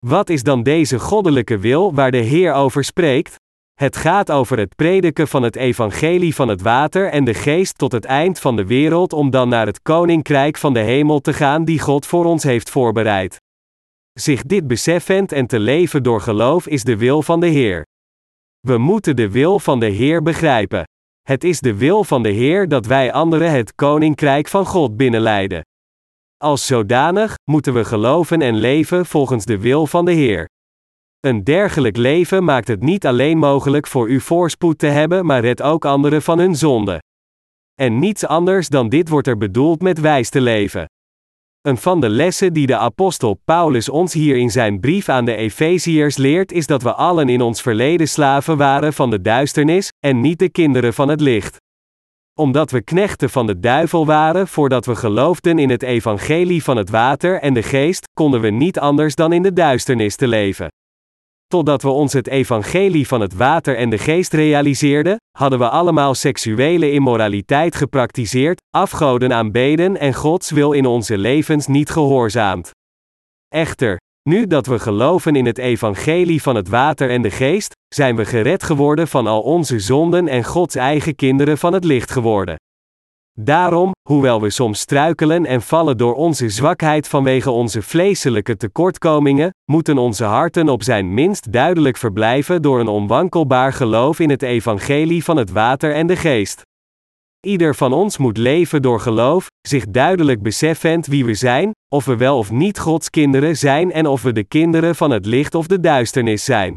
Wat 0.07 0.30
is 0.30 0.42
dan 0.42 0.62
deze 0.62 0.99
goddelijke 0.99 1.59
wil 1.59 1.95
waar 1.95 2.11
de 2.11 2.16
Heer 2.16 2.52
over 2.52 2.85
spreekt? 2.85 3.35
Het 3.75 3.97
gaat 3.97 4.30
over 4.30 4.59
het 4.59 4.76
prediken 4.76 5.28
van 5.28 5.42
het 5.42 5.57
evangelie 5.57 6.35
van 6.35 6.49
het 6.49 6.62
water 6.62 7.09
en 7.09 7.25
de 7.25 7.35
geest 7.35 7.78
tot 7.78 7.92
het 7.92 8.04
eind 8.04 8.38
van 8.38 8.57
de 8.57 8.66
wereld 8.66 9.12
om 9.12 9.30
dan 9.30 9.49
naar 9.49 9.66
het 9.66 9.83
koninkrijk 9.83 10.57
van 10.57 10.73
de 10.73 10.80
hemel 10.80 11.21
te 11.21 11.33
gaan 11.33 11.64
die 11.64 11.80
God 11.80 12.07
voor 12.07 12.25
ons 12.25 12.42
heeft 12.42 12.71
voorbereid. 12.71 13.37
Zich 14.12 14.42
dit 14.42 14.66
beseffend 14.66 15.33
en 15.33 15.47
te 15.47 15.59
leven 15.59 16.02
door 16.02 16.21
geloof 16.21 16.66
is 16.66 16.85
de 16.85 16.97
wil 16.97 17.23
van 17.23 17.40
de 17.40 17.49
Heer. 17.49 17.87
We 18.61 18.78
moeten 18.78 19.16
de 19.16 19.30
wil 19.30 19.59
van 19.59 19.80
de 19.80 19.88
Heer 19.88 20.23
begrijpen. 20.23 20.85
Het 21.23 21.45
is 21.45 21.61
de 21.61 21.75
wil 21.75 22.04
van 22.04 22.23
de 22.23 22.30
Heer 22.30 22.69
dat 22.69 22.87
wij 22.87 23.12
anderen 23.12 23.50
het 23.50 23.75
koninkrijk 23.75 24.49
van 24.49 24.66
God 24.66 24.97
binnenleiden. 24.97 25.62
Als 26.42 26.66
zodanig 26.66 27.35
moeten 27.50 27.75
we 27.75 27.85
geloven 27.85 28.42
en 28.42 28.54
leven 28.54 29.06
volgens 29.06 29.44
de 29.44 29.59
wil 29.59 29.87
van 29.87 30.04
de 30.04 30.12
Heer. 30.12 30.49
Een 31.20 31.44
dergelijk 31.44 31.97
leven 31.97 32.44
maakt 32.44 32.68
het 32.68 32.82
niet 32.82 33.06
alleen 33.06 33.38
mogelijk 33.38 33.87
voor 33.87 34.09
u 34.09 34.20
voorspoed 34.20 34.78
te 34.78 34.87
hebben, 34.87 35.26
maar 35.26 35.40
redt 35.40 35.62
ook 35.62 35.85
anderen 35.85 36.23
van 36.23 36.38
hun 36.38 36.56
zonde. 36.56 36.99
En 37.75 37.99
niets 37.99 38.26
anders 38.26 38.68
dan 38.68 38.88
dit 38.88 39.09
wordt 39.09 39.26
er 39.26 39.37
bedoeld 39.37 39.82
met 39.82 40.00
wijs 40.00 40.28
te 40.30 40.40
leven. 40.40 40.85
Een 41.61 41.76
van 41.76 42.00
de 42.00 42.09
lessen 42.09 42.52
die 42.52 42.66
de 42.66 42.76
apostel 42.76 43.40
Paulus 43.44 43.88
ons 43.88 44.12
hier 44.12 44.37
in 44.37 44.50
zijn 44.50 44.80
brief 44.80 45.09
aan 45.09 45.25
de 45.25 45.35
Efeziërs 45.35 46.16
leert 46.16 46.52
is 46.52 46.66
dat 46.66 46.82
we 46.82 46.94
allen 46.94 47.28
in 47.28 47.40
ons 47.40 47.62
verleden 47.62 48.09
slaven 48.09 48.56
waren 48.56 48.92
van 48.92 49.11
de 49.11 49.20
duisternis, 49.20 49.88
en 49.99 50.20
niet 50.20 50.38
de 50.38 50.49
kinderen 50.49 50.94
van 50.94 51.09
het 51.09 51.20
licht. 51.20 51.56
Omdat 52.34 52.70
we 52.70 52.82
knechten 52.82 53.30
van 53.30 53.46
de 53.46 53.60
duivel 53.60 54.06
waren 54.06 54.49
voordat 54.49 54.87
we 54.87 54.96
geloofden 54.96 55.58
in 55.58 55.70
het 55.70 55.82
evangelie 55.82 56.62
van 56.62 56.76
het 56.76 56.90
water 56.90 57.40
en 57.40 57.54
de 57.54 57.62
geest, 57.62 58.08
konden 58.12 58.40
we 58.40 58.50
niet 58.50 58.78
anders 58.78 59.14
dan 59.14 59.32
in 59.32 59.42
de 59.42 59.52
duisternis 59.52 60.16
te 60.16 60.28
leven. 60.28 60.68
Totdat 61.46 61.82
we 61.82 61.88
ons 61.88 62.12
het 62.12 62.28
evangelie 62.28 63.06
van 63.06 63.20
het 63.20 63.34
water 63.34 63.76
en 63.76 63.90
de 63.90 63.99
geest 63.99 64.32
realiseerden, 64.32 65.16
hadden 65.38 65.58
we 65.58 65.68
allemaal 65.68 66.14
seksuele 66.14 66.90
immoraliteit 66.90 67.75
gepraktiseerd, 67.75 68.60
afgoden 68.70 69.32
aanbeden 69.32 69.96
en 69.96 70.14
Gods 70.14 70.50
wil 70.50 70.72
in 70.72 70.87
onze 70.87 71.18
levens 71.18 71.66
niet 71.66 71.90
gehoorzaamd. 71.90 72.70
Echter, 73.49 73.99
nu 74.22 74.46
dat 74.46 74.66
we 74.66 74.78
geloven 74.78 75.36
in 75.36 75.46
het 75.46 75.58
evangelie 75.58 76.42
van 76.42 76.54
het 76.54 76.68
water 76.68 77.10
en 77.10 77.22
de 77.22 77.30
geest, 77.30 77.72
zijn 77.94 78.16
we 78.16 78.24
gered 78.24 78.62
geworden 78.62 79.08
van 79.08 79.26
al 79.26 79.40
onze 79.40 79.78
zonden 79.78 80.28
en 80.28 80.44
Gods 80.44 80.74
eigen 80.74 81.14
kinderen 81.14 81.58
van 81.58 81.72
het 81.72 81.84
licht 81.84 82.10
geworden. 82.10 82.56
Daarom, 83.38 83.92
hoewel 84.08 84.40
we 84.40 84.50
soms 84.50 84.80
struikelen 84.80 85.46
en 85.46 85.62
vallen 85.62 85.96
door 85.96 86.14
onze 86.14 86.48
zwakheid 86.48 87.08
vanwege 87.08 87.50
onze 87.50 87.82
vleeselijke 87.82 88.56
tekortkomingen, 88.56 89.50
moeten 89.64 89.98
onze 89.98 90.24
harten 90.24 90.68
op 90.68 90.82
zijn 90.82 91.14
minst 91.14 91.52
duidelijk 91.52 91.96
verblijven 91.96 92.62
door 92.62 92.80
een 92.80 92.88
onwankelbaar 92.88 93.72
geloof 93.72 94.18
in 94.18 94.30
het 94.30 94.42
evangelie 94.42 95.24
van 95.24 95.36
het 95.36 95.50
water 95.50 95.94
en 95.94 96.06
de 96.06 96.16
geest. 96.16 96.62
Ieder 97.47 97.75
van 97.75 97.92
ons 97.92 98.16
moet 98.16 98.37
leven 98.37 98.82
door 98.82 99.00
geloof, 99.00 99.47
zich 99.68 99.87
duidelijk 99.87 100.42
beseffend 100.42 101.06
wie 101.06 101.25
we 101.25 101.35
zijn, 101.35 101.70
of 101.88 102.04
we 102.04 102.16
wel 102.16 102.38
of 102.38 102.50
niet 102.50 102.78
Gods 102.78 103.11
kinderen 103.11 103.56
zijn 103.56 103.92
en 103.92 104.06
of 104.06 104.23
we 104.23 104.32
de 104.32 104.44
kinderen 104.44 104.94
van 104.94 105.11
het 105.11 105.26
licht 105.26 105.54
of 105.54 105.66
de 105.66 105.80
duisternis 105.80 106.44
zijn. 106.44 106.75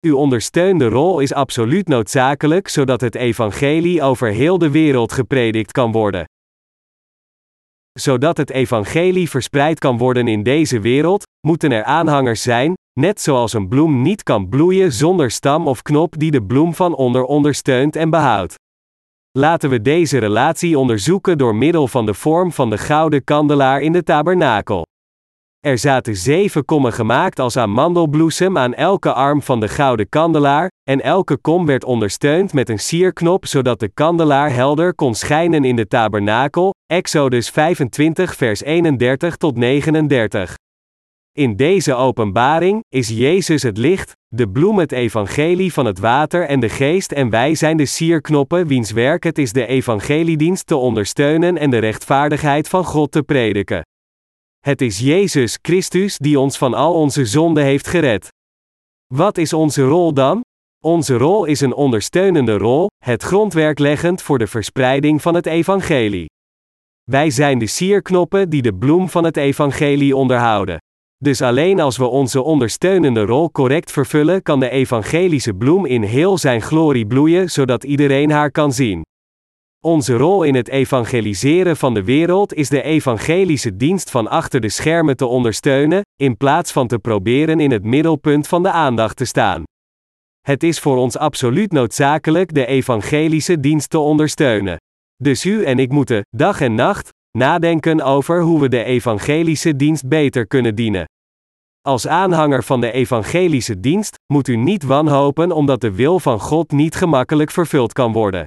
Uw 0.00 0.16
ondersteunde 0.16 0.88
rol 0.88 1.20
is 1.20 1.32
absoluut 1.32 1.88
noodzakelijk 1.88 2.68
zodat 2.68 3.00
het 3.00 3.14
evangelie 3.14 4.02
over 4.02 4.28
heel 4.28 4.58
de 4.58 4.70
wereld 4.70 5.12
gepredikt 5.12 5.72
kan 5.72 5.92
worden. 5.92 6.24
Zodat 7.98 8.36
het 8.36 8.50
evangelie 8.50 9.30
verspreid 9.30 9.78
kan 9.78 9.98
worden 9.98 10.28
in 10.28 10.42
deze 10.42 10.80
wereld, 10.80 11.22
moeten 11.46 11.72
er 11.72 11.84
aanhangers 11.84 12.42
zijn, 12.42 12.74
net 13.00 13.20
zoals 13.20 13.52
een 13.52 13.68
bloem 13.68 14.02
niet 14.02 14.22
kan 14.22 14.48
bloeien 14.48 14.92
zonder 14.92 15.30
stam 15.30 15.68
of 15.68 15.82
knop 15.82 16.18
die 16.18 16.30
de 16.30 16.42
bloem 16.42 16.74
van 16.74 16.94
onder 16.94 17.24
ondersteunt 17.24 17.96
en 17.96 18.10
behoudt. 18.10 18.54
Laten 19.38 19.70
we 19.70 19.82
deze 19.82 20.18
relatie 20.18 20.78
onderzoeken 20.78 21.38
door 21.38 21.54
middel 21.54 21.88
van 21.88 22.06
de 22.06 22.14
vorm 22.14 22.52
van 22.52 22.70
de 22.70 22.78
gouden 22.78 23.24
kandelaar 23.24 23.80
in 23.80 23.92
de 23.92 24.02
tabernakel. 24.02 24.86
Er 25.60 25.78
zaten 25.78 26.16
zeven 26.16 26.64
kommen 26.64 26.92
gemaakt 26.92 27.38
als 27.38 27.56
amandelbloesem 27.56 28.58
aan 28.58 28.74
elke 28.74 29.12
arm 29.12 29.42
van 29.42 29.60
de 29.60 29.68
gouden 29.68 30.08
kandelaar, 30.08 30.70
en 30.90 31.00
elke 31.00 31.36
kom 31.36 31.66
werd 31.66 31.84
ondersteund 31.84 32.52
met 32.52 32.68
een 32.68 32.78
sierknop 32.78 33.46
zodat 33.46 33.80
de 33.80 33.88
kandelaar 33.88 34.52
helder 34.52 34.94
kon 34.94 35.14
schijnen 35.14 35.64
in 35.64 35.76
de 35.76 35.86
tabernakel. 35.86 36.74
Exodus 36.86 37.50
25 37.50 38.36
vers 38.36 38.62
31 38.62 39.36
tot 39.36 39.56
39. 39.56 40.54
In 41.36 41.56
deze 41.56 41.94
openbaring 41.94 42.84
is 42.88 43.08
Jezus 43.08 43.62
het 43.62 43.76
licht, 43.76 44.12
de 44.28 44.48
bloem 44.48 44.78
het 44.78 44.92
evangelie 44.92 45.72
van 45.72 45.86
het 45.86 45.98
water 45.98 46.46
en 46.46 46.60
de 46.60 46.68
geest 46.68 47.12
en 47.12 47.30
wij 47.30 47.54
zijn 47.54 47.76
de 47.76 47.86
sierknoppen 47.86 48.66
wiens 48.66 48.90
werk 48.90 49.24
het 49.24 49.38
is 49.38 49.52
de 49.52 49.66
evangeliedienst 49.66 50.66
te 50.66 50.76
ondersteunen 50.76 51.58
en 51.58 51.70
de 51.70 51.78
rechtvaardigheid 51.78 52.68
van 52.68 52.84
God 52.84 53.12
te 53.12 53.22
prediken. 53.22 53.82
Het 54.58 54.80
is 54.80 54.98
Jezus 54.98 55.58
Christus 55.62 56.18
die 56.18 56.38
ons 56.38 56.58
van 56.58 56.74
al 56.74 56.94
onze 56.94 57.24
zonden 57.24 57.64
heeft 57.64 57.86
gered. 57.86 58.28
Wat 59.14 59.38
is 59.38 59.52
onze 59.52 59.82
rol 59.82 60.12
dan? 60.12 60.40
Onze 60.84 61.16
rol 61.16 61.44
is 61.44 61.60
een 61.60 61.74
ondersteunende 61.74 62.56
rol, 62.56 62.86
het 63.04 63.22
grondwerk 63.22 63.78
leggend 63.78 64.22
voor 64.22 64.38
de 64.38 64.46
verspreiding 64.46 65.22
van 65.22 65.34
het 65.34 65.46
evangelie. 65.46 66.26
Wij 67.10 67.30
zijn 67.30 67.58
de 67.58 67.66
sierknoppen 67.66 68.50
die 68.50 68.62
de 68.62 68.74
bloem 68.74 69.08
van 69.08 69.24
het 69.24 69.36
evangelie 69.36 70.16
onderhouden. 70.16 70.78
Dus 71.24 71.42
alleen 71.42 71.80
als 71.80 71.96
we 71.96 72.06
onze 72.06 72.42
ondersteunende 72.42 73.24
rol 73.24 73.50
correct 73.50 73.92
vervullen, 73.92 74.42
kan 74.42 74.60
de 74.60 74.70
evangelische 74.70 75.54
bloem 75.54 75.86
in 75.86 76.02
heel 76.02 76.38
zijn 76.38 76.62
glorie 76.62 77.06
bloeien, 77.06 77.50
zodat 77.50 77.84
iedereen 77.84 78.30
haar 78.30 78.50
kan 78.50 78.72
zien. 78.72 79.02
Onze 79.84 80.16
rol 80.16 80.42
in 80.42 80.54
het 80.54 80.68
evangeliseren 80.68 81.76
van 81.76 81.94
de 81.94 82.04
wereld 82.04 82.54
is 82.54 82.68
de 82.68 82.82
evangelische 82.82 83.76
dienst 83.76 84.10
van 84.10 84.28
achter 84.28 84.60
de 84.60 84.68
schermen 84.68 85.16
te 85.16 85.26
ondersteunen, 85.26 86.02
in 86.16 86.36
plaats 86.36 86.72
van 86.72 86.86
te 86.86 86.98
proberen 86.98 87.60
in 87.60 87.70
het 87.70 87.84
middelpunt 87.84 88.48
van 88.48 88.62
de 88.62 88.70
aandacht 88.70 89.16
te 89.16 89.24
staan. 89.24 89.62
Het 90.40 90.62
is 90.62 90.78
voor 90.78 90.96
ons 90.96 91.16
absoluut 91.16 91.72
noodzakelijk 91.72 92.54
de 92.54 92.66
evangelische 92.66 93.60
dienst 93.60 93.90
te 93.90 93.98
ondersteunen. 93.98 94.76
Dus 95.16 95.44
u 95.44 95.64
en 95.64 95.78
ik 95.78 95.90
moeten, 95.90 96.22
dag 96.36 96.60
en 96.60 96.74
nacht, 96.74 97.10
nadenken 97.38 98.00
over 98.02 98.42
hoe 98.42 98.60
we 98.60 98.68
de 98.68 98.84
evangelische 98.84 99.76
dienst 99.76 100.08
beter 100.08 100.46
kunnen 100.46 100.74
dienen. 100.74 101.04
Als 101.82 102.06
aanhanger 102.06 102.62
van 102.62 102.80
de 102.80 102.92
evangelische 102.92 103.80
dienst, 103.80 104.14
moet 104.32 104.48
u 104.48 104.56
niet 104.56 104.82
wanhopen 104.82 105.52
omdat 105.52 105.80
de 105.80 105.92
wil 105.92 106.20
van 106.20 106.40
God 106.40 106.72
niet 106.72 106.94
gemakkelijk 106.94 107.50
vervuld 107.50 107.92
kan 107.92 108.12
worden. 108.12 108.44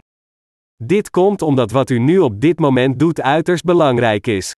Dit 0.84 1.10
komt 1.10 1.42
omdat 1.42 1.72
wat 1.72 1.90
u 1.90 2.00
nu 2.00 2.20
op 2.20 2.42
dit 2.42 2.60
moment 2.60 3.00
doet 3.00 3.22
uiterst 3.22 3.64
belangrijk 3.64 4.28
is. 4.28 4.54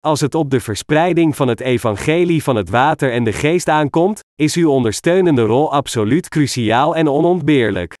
Als 0.00 0.20
het 0.20 0.34
op 0.34 0.50
de 0.50 0.60
verspreiding 0.60 1.36
van 1.36 1.48
het 1.48 1.60
evangelie 1.60 2.42
van 2.42 2.56
het 2.56 2.70
water 2.70 3.12
en 3.12 3.24
de 3.24 3.32
geest 3.32 3.68
aankomt, 3.68 4.20
is 4.34 4.54
uw 4.54 4.70
ondersteunende 4.70 5.42
rol 5.42 5.72
absoluut 5.72 6.28
cruciaal 6.28 6.96
en 6.96 7.08
onontbeerlijk. 7.08 7.94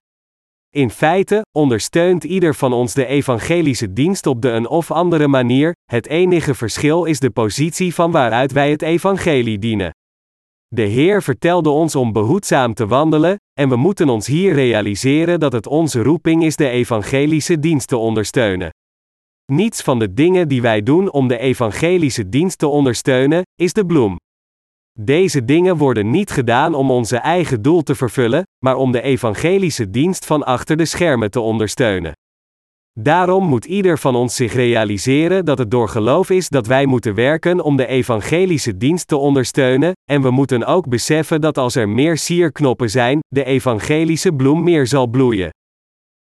In 0.74 0.90
feite 0.90 1.42
ondersteunt 1.52 2.24
ieder 2.24 2.54
van 2.54 2.72
ons 2.72 2.94
de 2.94 3.06
evangelische 3.06 3.92
dienst 3.92 4.26
op 4.26 4.42
de 4.42 4.50
een 4.50 4.68
of 4.68 4.90
andere 4.90 5.28
manier, 5.28 5.72
het 5.84 6.06
enige 6.06 6.54
verschil 6.54 7.04
is 7.04 7.20
de 7.20 7.30
positie 7.30 7.94
van 7.94 8.10
waaruit 8.10 8.52
wij 8.52 8.70
het 8.70 8.82
evangelie 8.82 9.58
dienen. 9.58 9.90
De 10.68 10.82
Heer 10.82 11.22
vertelde 11.22 11.70
ons 11.70 11.94
om 11.94 12.12
behoedzaam 12.12 12.74
te 12.74 12.86
wandelen, 12.86 13.36
en 13.52 13.68
we 13.68 13.76
moeten 13.76 14.08
ons 14.08 14.26
hier 14.26 14.54
realiseren 14.54 15.40
dat 15.40 15.52
het 15.52 15.66
onze 15.66 16.02
roeping 16.02 16.44
is 16.44 16.56
de 16.56 16.68
evangelische 16.68 17.58
dienst 17.58 17.88
te 17.88 17.96
ondersteunen. 17.96 18.70
Niets 19.52 19.82
van 19.82 19.98
de 19.98 20.14
dingen 20.14 20.48
die 20.48 20.62
wij 20.62 20.82
doen 20.82 21.12
om 21.12 21.28
de 21.28 21.38
evangelische 21.38 22.28
dienst 22.28 22.58
te 22.58 22.66
ondersteunen, 22.66 23.42
is 23.54 23.72
de 23.72 23.86
bloem. 23.86 24.16
Deze 25.00 25.44
dingen 25.44 25.76
worden 25.76 26.10
niet 26.10 26.30
gedaan 26.30 26.74
om 26.74 26.90
onze 26.90 27.16
eigen 27.16 27.62
doel 27.62 27.82
te 27.82 27.94
vervullen, 27.94 28.42
maar 28.64 28.76
om 28.76 28.92
de 28.92 29.02
evangelische 29.02 29.90
dienst 29.90 30.26
van 30.26 30.44
achter 30.44 30.76
de 30.76 30.84
schermen 30.84 31.30
te 31.30 31.40
ondersteunen. 31.40 32.12
Daarom 33.00 33.44
moet 33.44 33.64
ieder 33.64 33.98
van 33.98 34.14
ons 34.14 34.36
zich 34.36 34.52
realiseren 34.52 35.44
dat 35.44 35.58
het 35.58 35.70
door 35.70 35.88
geloof 35.88 36.30
is 36.30 36.48
dat 36.48 36.66
wij 36.66 36.86
moeten 36.86 37.14
werken 37.14 37.60
om 37.60 37.76
de 37.76 37.86
evangelische 37.86 38.76
dienst 38.76 39.08
te 39.08 39.16
ondersteunen, 39.16 39.92
en 40.10 40.22
we 40.22 40.30
moeten 40.30 40.64
ook 40.64 40.88
beseffen 40.88 41.40
dat 41.40 41.58
als 41.58 41.74
er 41.74 41.88
meer 41.88 42.16
sierknoppen 42.16 42.90
zijn, 42.90 43.18
de 43.28 43.44
evangelische 43.44 44.32
bloem 44.32 44.62
meer 44.62 44.86
zal 44.86 45.06
bloeien. 45.06 45.50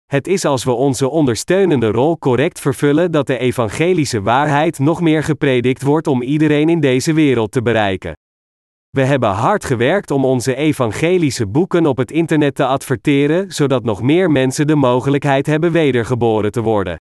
Het 0.05 0.27
is 0.27 0.45
als 0.45 0.63
we 0.63 0.71
onze 0.71 1.09
ondersteunende 1.09 1.91
rol 1.91 2.17
correct 2.17 2.59
vervullen 2.59 3.11
dat 3.11 3.27
de 3.27 3.37
evangelische 3.37 4.21
waarheid 4.21 4.79
nog 4.79 5.01
meer 5.01 5.23
gepredikt 5.23 5.81
wordt 5.81 6.07
om 6.07 6.21
iedereen 6.21 6.69
in 6.69 6.79
deze 6.79 7.13
wereld 7.13 7.51
te 7.51 7.61
bereiken. 7.61 8.13
We 8.91 9.01
hebben 9.03 9.29
hard 9.29 9.65
gewerkt 9.65 10.11
om 10.11 10.25
onze 10.25 10.55
evangelische 10.55 11.47
boeken 11.47 11.85
op 11.85 11.97
het 11.97 12.11
internet 12.11 12.55
te 12.55 12.65
adverteren, 12.65 13.51
zodat 13.51 13.83
nog 13.83 14.01
meer 14.01 14.31
mensen 14.31 14.67
de 14.67 14.75
mogelijkheid 14.75 15.45
hebben 15.45 15.71
wedergeboren 15.71 16.51
te 16.51 16.61
worden. 16.61 16.99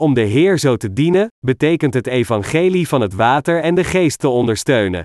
Om 0.00 0.14
de 0.14 0.20
Heer 0.20 0.58
zo 0.58 0.76
te 0.76 0.92
dienen, 0.92 1.28
betekent 1.46 1.94
het 1.94 2.06
evangelie 2.06 2.88
van 2.88 3.00
het 3.00 3.14
water 3.14 3.60
en 3.60 3.74
de 3.74 3.84
geest 3.84 4.18
te 4.18 4.28
ondersteunen. 4.28 5.02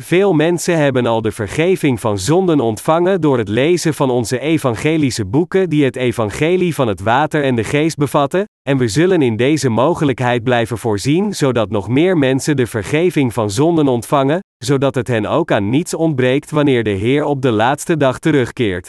Veel 0.00 0.32
mensen 0.32 0.76
hebben 0.76 1.06
al 1.06 1.22
de 1.22 1.32
vergeving 1.32 2.00
van 2.00 2.18
zonden 2.18 2.60
ontvangen 2.60 3.20
door 3.20 3.38
het 3.38 3.48
lezen 3.48 3.94
van 3.94 4.10
onze 4.10 4.38
evangelische 4.38 5.26
boeken 5.26 5.70
die 5.70 5.84
het 5.84 5.96
evangelie 5.96 6.74
van 6.74 6.88
het 6.88 7.00
water 7.00 7.44
en 7.44 7.54
de 7.54 7.64
geest 7.64 7.96
bevatten, 7.96 8.44
en 8.68 8.78
we 8.78 8.88
zullen 8.88 9.22
in 9.22 9.36
deze 9.36 9.68
mogelijkheid 9.68 10.42
blijven 10.42 10.78
voorzien 10.78 11.34
zodat 11.34 11.70
nog 11.70 11.88
meer 11.88 12.18
mensen 12.18 12.56
de 12.56 12.66
vergeving 12.66 13.32
van 13.32 13.50
zonden 13.50 13.88
ontvangen, 13.88 14.40
zodat 14.64 14.94
het 14.94 15.08
hen 15.08 15.26
ook 15.26 15.52
aan 15.52 15.68
niets 15.68 15.94
ontbreekt 15.94 16.50
wanneer 16.50 16.84
de 16.84 16.90
Heer 16.90 17.24
op 17.24 17.42
de 17.42 17.50
laatste 17.50 17.96
dag 17.96 18.18
terugkeert. 18.18 18.88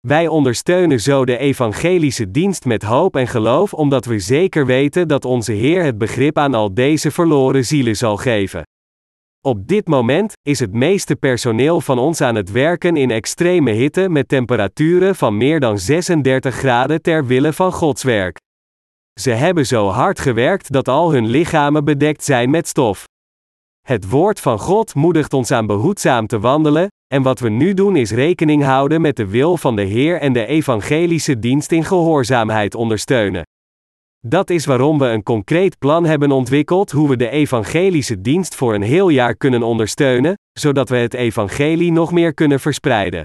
Wij 0.00 0.28
ondersteunen 0.28 1.00
zo 1.00 1.24
de 1.24 1.38
evangelische 1.38 2.30
dienst 2.30 2.64
met 2.64 2.82
hoop 2.82 3.16
en 3.16 3.26
geloof 3.26 3.74
omdat 3.74 4.04
we 4.04 4.18
zeker 4.18 4.66
weten 4.66 5.08
dat 5.08 5.24
onze 5.24 5.52
Heer 5.52 5.82
het 5.82 5.98
begrip 5.98 6.38
aan 6.38 6.54
al 6.54 6.74
deze 6.74 7.10
verloren 7.10 7.64
zielen 7.64 7.96
zal 7.96 8.16
geven. 8.16 8.62
Op 9.40 9.68
dit 9.68 9.86
moment 9.86 10.32
is 10.42 10.58
het 10.58 10.72
meeste 10.72 11.16
personeel 11.16 11.80
van 11.80 11.98
ons 11.98 12.20
aan 12.20 12.34
het 12.34 12.50
werken 12.50 12.96
in 12.96 13.10
extreme 13.10 13.70
hitte 13.70 14.08
met 14.08 14.28
temperaturen 14.28 15.14
van 15.14 15.36
meer 15.36 15.60
dan 15.60 15.78
36 15.78 16.54
graden 16.54 17.02
ter 17.02 17.26
wille 17.26 17.52
van 17.52 17.72
Gods 17.72 18.02
werk. 18.02 18.42
Ze 19.20 19.30
hebben 19.30 19.66
zo 19.66 19.88
hard 19.88 20.20
gewerkt 20.20 20.72
dat 20.72 20.88
al 20.88 21.12
hun 21.12 21.26
lichamen 21.26 21.84
bedekt 21.84 22.24
zijn 22.24 22.50
met 22.50 22.68
stof. 22.68 23.04
Het 23.86 24.10
woord 24.10 24.40
van 24.40 24.58
God 24.58 24.94
moedigt 24.94 25.32
ons 25.32 25.50
aan 25.50 25.66
behoedzaam 25.66 26.26
te 26.26 26.40
wandelen, 26.40 26.88
en 27.14 27.22
wat 27.22 27.40
we 27.40 27.48
nu 27.48 27.74
doen 27.74 27.96
is 27.96 28.10
rekening 28.10 28.62
houden 28.62 29.00
met 29.00 29.16
de 29.16 29.26
wil 29.26 29.56
van 29.56 29.76
de 29.76 29.82
Heer 29.82 30.20
en 30.20 30.32
de 30.32 30.46
evangelische 30.46 31.38
dienst 31.38 31.72
in 31.72 31.84
gehoorzaamheid 31.84 32.74
ondersteunen. 32.74 33.42
Dat 34.26 34.50
is 34.50 34.66
waarom 34.66 34.98
we 34.98 35.06
een 35.06 35.22
concreet 35.22 35.78
plan 35.78 36.04
hebben 36.04 36.30
ontwikkeld 36.30 36.90
hoe 36.90 37.08
we 37.08 37.16
de 37.16 37.28
evangelische 37.28 38.20
dienst 38.20 38.54
voor 38.54 38.74
een 38.74 38.82
heel 38.82 39.08
jaar 39.08 39.36
kunnen 39.36 39.62
ondersteunen, 39.62 40.34
zodat 40.58 40.88
we 40.88 40.96
het 40.96 41.14
evangelie 41.14 41.92
nog 41.92 42.12
meer 42.12 42.34
kunnen 42.34 42.60
verspreiden. 42.60 43.22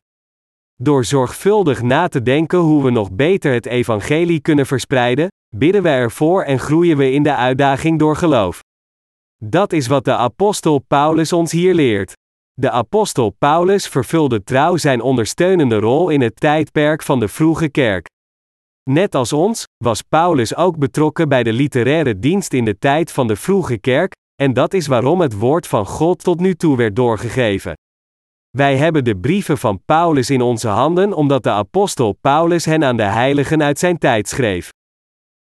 Door 0.75 1.05
zorgvuldig 1.05 1.81
na 1.81 2.07
te 2.07 2.21
denken 2.21 2.59
hoe 2.59 2.83
we 2.83 2.89
nog 2.89 3.11
beter 3.11 3.53
het 3.53 3.65
evangelie 3.65 4.39
kunnen 4.39 4.65
verspreiden, 4.65 5.27
bidden 5.55 5.83
we 5.83 5.89
ervoor 5.89 6.43
en 6.43 6.59
groeien 6.59 6.97
we 6.97 7.11
in 7.11 7.23
de 7.23 7.35
uitdaging 7.35 7.99
door 7.99 8.15
geloof. 8.15 8.59
Dat 9.43 9.73
is 9.73 9.87
wat 9.87 10.05
de 10.05 10.15
apostel 10.15 10.79
Paulus 10.79 11.33
ons 11.33 11.51
hier 11.51 11.73
leert. 11.73 12.13
De 12.53 12.71
apostel 12.71 13.29
Paulus 13.29 13.87
vervulde 13.87 14.43
trouw 14.43 14.77
zijn 14.77 15.01
ondersteunende 15.01 15.75
rol 15.75 16.09
in 16.09 16.21
het 16.21 16.35
tijdperk 16.35 17.03
van 17.03 17.19
de 17.19 17.27
vroege 17.27 17.69
kerk. 17.69 18.07
Net 18.89 19.15
als 19.15 19.33
ons, 19.33 19.63
was 19.83 20.01
Paulus 20.01 20.55
ook 20.55 20.77
betrokken 20.77 21.29
bij 21.29 21.43
de 21.43 21.53
literaire 21.53 22.19
dienst 22.19 22.53
in 22.53 22.65
de 22.65 22.77
tijd 22.77 23.11
van 23.11 23.27
de 23.27 23.35
vroege 23.35 23.77
kerk, 23.77 24.13
en 24.41 24.53
dat 24.53 24.73
is 24.73 24.87
waarom 24.87 25.21
het 25.21 25.33
woord 25.33 25.67
van 25.67 25.85
God 25.85 26.23
tot 26.23 26.39
nu 26.39 26.55
toe 26.55 26.77
werd 26.77 26.95
doorgegeven. 26.95 27.73
Wij 28.57 28.77
hebben 28.77 29.03
de 29.03 29.17
brieven 29.17 29.57
van 29.57 29.81
Paulus 29.85 30.29
in 30.29 30.41
onze 30.41 30.67
handen 30.67 31.13
omdat 31.13 31.43
de 31.43 31.49
apostel 31.49 32.13
Paulus 32.13 32.65
hen 32.65 32.83
aan 32.83 32.97
de 32.97 33.03
heiligen 33.03 33.63
uit 33.63 33.79
zijn 33.79 33.97
tijd 33.97 34.27
schreef. 34.27 34.69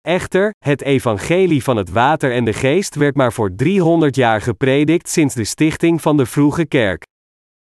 Echter, 0.05 0.53
het 0.59 0.81
evangelie 0.81 1.63
van 1.63 1.77
het 1.77 1.89
water 1.89 2.33
en 2.33 2.45
de 2.45 2.53
geest 2.53 2.95
werd 2.95 3.15
maar 3.15 3.33
voor 3.33 3.55
300 3.55 4.15
jaar 4.15 4.41
gepredikt 4.41 5.09
sinds 5.09 5.35
de 5.35 5.43
stichting 5.43 6.01
van 6.01 6.17
de 6.17 6.25
vroege 6.25 6.65
kerk. 6.65 7.03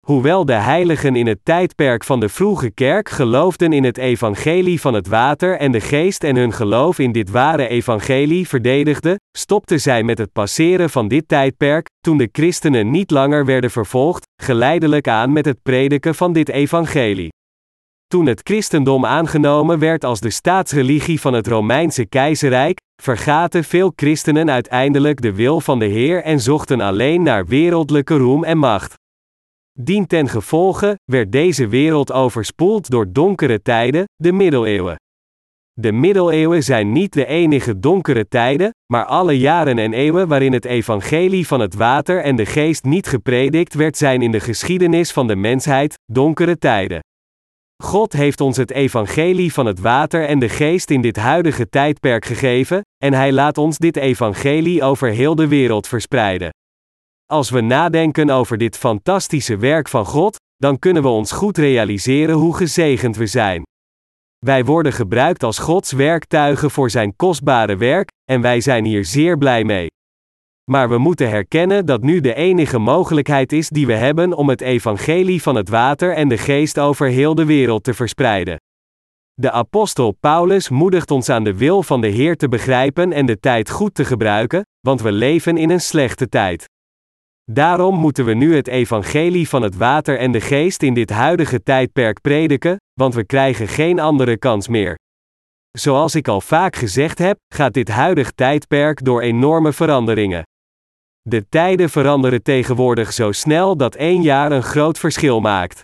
Hoewel 0.06 0.44
de 0.44 0.52
heiligen 0.52 1.16
in 1.16 1.26
het 1.26 1.38
tijdperk 1.42 2.04
van 2.04 2.20
de 2.20 2.28
vroege 2.28 2.70
kerk 2.70 3.08
geloofden 3.08 3.72
in 3.72 3.84
het 3.84 3.98
evangelie 3.98 4.80
van 4.80 4.94
het 4.94 5.06
water 5.06 5.58
en 5.58 5.72
de 5.72 5.80
geest 5.80 6.24
en 6.24 6.36
hun 6.36 6.52
geloof 6.52 6.98
in 6.98 7.12
dit 7.12 7.30
ware 7.30 7.68
evangelie 7.68 8.48
verdedigden, 8.48 9.16
stopten 9.38 9.80
zij 9.80 10.02
met 10.02 10.18
het 10.18 10.32
passeren 10.32 10.90
van 10.90 11.08
dit 11.08 11.28
tijdperk, 11.28 11.88
toen 12.00 12.18
de 12.18 12.28
christenen 12.32 12.90
niet 12.90 13.10
langer 13.10 13.44
werden 13.44 13.70
vervolgd, 13.70 14.26
geleidelijk 14.42 15.08
aan 15.08 15.32
met 15.32 15.44
het 15.44 15.62
prediken 15.62 16.14
van 16.14 16.32
dit 16.32 16.48
evangelie. 16.48 17.28
Toen 18.06 18.26
het 18.26 18.40
christendom 18.44 19.04
aangenomen 19.04 19.78
werd 19.78 20.04
als 20.04 20.20
de 20.20 20.30
staatsreligie 20.30 21.20
van 21.20 21.32
het 21.32 21.46
Romeinse 21.46 22.06
keizerrijk, 22.06 22.78
vergaten 23.02 23.64
veel 23.64 23.92
christenen 23.96 24.50
uiteindelijk 24.50 25.20
de 25.20 25.34
wil 25.34 25.60
van 25.60 25.78
de 25.78 25.84
Heer 25.84 26.22
en 26.22 26.40
zochten 26.40 26.80
alleen 26.80 27.22
naar 27.22 27.46
wereldlijke 27.46 28.16
roem 28.16 28.44
en 28.44 28.58
macht. 28.58 28.94
Dien 29.78 30.06
ten 30.06 30.28
gevolge 30.28 30.98
werd 31.04 31.32
deze 31.32 31.68
wereld 31.68 32.12
overspoeld 32.12 32.90
door 32.90 33.12
donkere 33.12 33.62
tijden, 33.62 34.04
de 34.14 34.32
middeleeuwen. 34.32 34.96
De 35.72 35.92
middeleeuwen 35.92 36.62
zijn 36.62 36.92
niet 36.92 37.12
de 37.12 37.26
enige 37.26 37.78
donkere 37.78 38.28
tijden, 38.28 38.70
maar 38.92 39.04
alle 39.04 39.38
jaren 39.38 39.78
en 39.78 39.92
eeuwen 39.92 40.28
waarin 40.28 40.52
het 40.52 40.64
evangelie 40.64 41.46
van 41.46 41.60
het 41.60 41.74
water 41.74 42.22
en 42.22 42.36
de 42.36 42.46
geest 42.46 42.84
niet 42.84 43.06
gepredikt 43.06 43.74
werd 43.74 43.96
zijn 43.96 44.22
in 44.22 44.30
de 44.30 44.40
geschiedenis 44.40 45.12
van 45.12 45.26
de 45.26 45.36
mensheid, 45.36 45.94
donkere 46.12 46.58
tijden. 46.58 47.00
God 47.82 48.12
heeft 48.12 48.40
ons 48.40 48.56
het 48.56 48.70
evangelie 48.70 49.52
van 49.52 49.66
het 49.66 49.80
water 49.80 50.24
en 50.24 50.38
de 50.38 50.48
geest 50.48 50.90
in 50.90 51.00
dit 51.00 51.16
huidige 51.16 51.68
tijdperk 51.68 52.24
gegeven, 52.24 52.80
en 53.04 53.12
Hij 53.12 53.32
laat 53.32 53.58
ons 53.58 53.78
dit 53.78 53.96
evangelie 53.96 54.82
over 54.82 55.08
heel 55.08 55.34
de 55.34 55.48
wereld 55.48 55.88
verspreiden. 55.88 56.50
Als 57.26 57.50
we 57.50 57.60
nadenken 57.60 58.30
over 58.30 58.58
dit 58.58 58.76
fantastische 58.76 59.56
werk 59.56 59.88
van 59.88 60.04
God, 60.04 60.36
dan 60.56 60.78
kunnen 60.78 61.02
we 61.02 61.08
ons 61.08 61.32
goed 61.32 61.58
realiseren 61.58 62.34
hoe 62.34 62.56
gezegend 62.56 63.16
we 63.16 63.26
zijn. 63.26 63.62
Wij 64.38 64.64
worden 64.64 64.92
gebruikt 64.92 65.42
als 65.42 65.58
Gods 65.58 65.92
werktuigen 65.92 66.70
voor 66.70 66.90
Zijn 66.90 67.16
kostbare 67.16 67.76
werk, 67.76 68.08
en 68.24 68.40
wij 68.40 68.60
zijn 68.60 68.84
hier 68.84 69.04
zeer 69.04 69.38
blij 69.38 69.64
mee. 69.64 69.86
Maar 70.70 70.88
we 70.88 70.98
moeten 70.98 71.28
herkennen 71.28 71.86
dat 71.86 72.02
nu 72.02 72.20
de 72.20 72.34
enige 72.34 72.78
mogelijkheid 72.78 73.52
is 73.52 73.68
die 73.68 73.86
we 73.86 73.92
hebben 73.92 74.32
om 74.32 74.48
het 74.48 74.60
evangelie 74.60 75.42
van 75.42 75.54
het 75.54 75.68
water 75.68 76.14
en 76.14 76.28
de 76.28 76.38
geest 76.38 76.78
over 76.78 77.08
heel 77.08 77.34
de 77.34 77.44
wereld 77.44 77.84
te 77.84 77.94
verspreiden. 77.94 78.60
De 79.34 79.50
apostel 79.50 80.12
Paulus 80.12 80.68
moedigt 80.68 81.10
ons 81.10 81.28
aan 81.28 81.44
de 81.44 81.56
wil 81.56 81.82
van 81.82 82.00
de 82.00 82.06
Heer 82.06 82.36
te 82.36 82.48
begrijpen 82.48 83.12
en 83.12 83.26
de 83.26 83.40
tijd 83.40 83.70
goed 83.70 83.94
te 83.94 84.04
gebruiken, 84.04 84.62
want 84.80 85.00
we 85.02 85.12
leven 85.12 85.56
in 85.56 85.70
een 85.70 85.80
slechte 85.80 86.28
tijd. 86.28 86.64
Daarom 87.44 87.98
moeten 87.98 88.24
we 88.24 88.34
nu 88.34 88.56
het 88.56 88.68
evangelie 88.68 89.48
van 89.48 89.62
het 89.62 89.76
water 89.76 90.18
en 90.18 90.32
de 90.32 90.40
geest 90.40 90.82
in 90.82 90.94
dit 90.94 91.10
huidige 91.10 91.62
tijdperk 91.62 92.20
prediken, 92.20 92.76
want 92.92 93.14
we 93.14 93.24
krijgen 93.24 93.68
geen 93.68 94.00
andere 94.00 94.36
kans 94.38 94.68
meer. 94.68 94.94
Zoals 95.78 96.14
ik 96.14 96.28
al 96.28 96.40
vaak 96.40 96.76
gezegd 96.76 97.18
heb, 97.18 97.38
gaat 97.54 97.74
dit 97.74 97.88
huidig 97.88 98.30
tijdperk 98.30 99.04
door 99.04 99.22
enorme 99.22 99.72
veranderingen. 99.72 100.44
De 101.28 101.48
tijden 101.48 101.90
veranderen 101.90 102.42
tegenwoordig 102.42 103.12
zo 103.12 103.32
snel 103.32 103.76
dat 103.76 103.94
één 103.94 104.22
jaar 104.22 104.52
een 104.52 104.62
groot 104.62 104.98
verschil 104.98 105.40
maakt. 105.40 105.80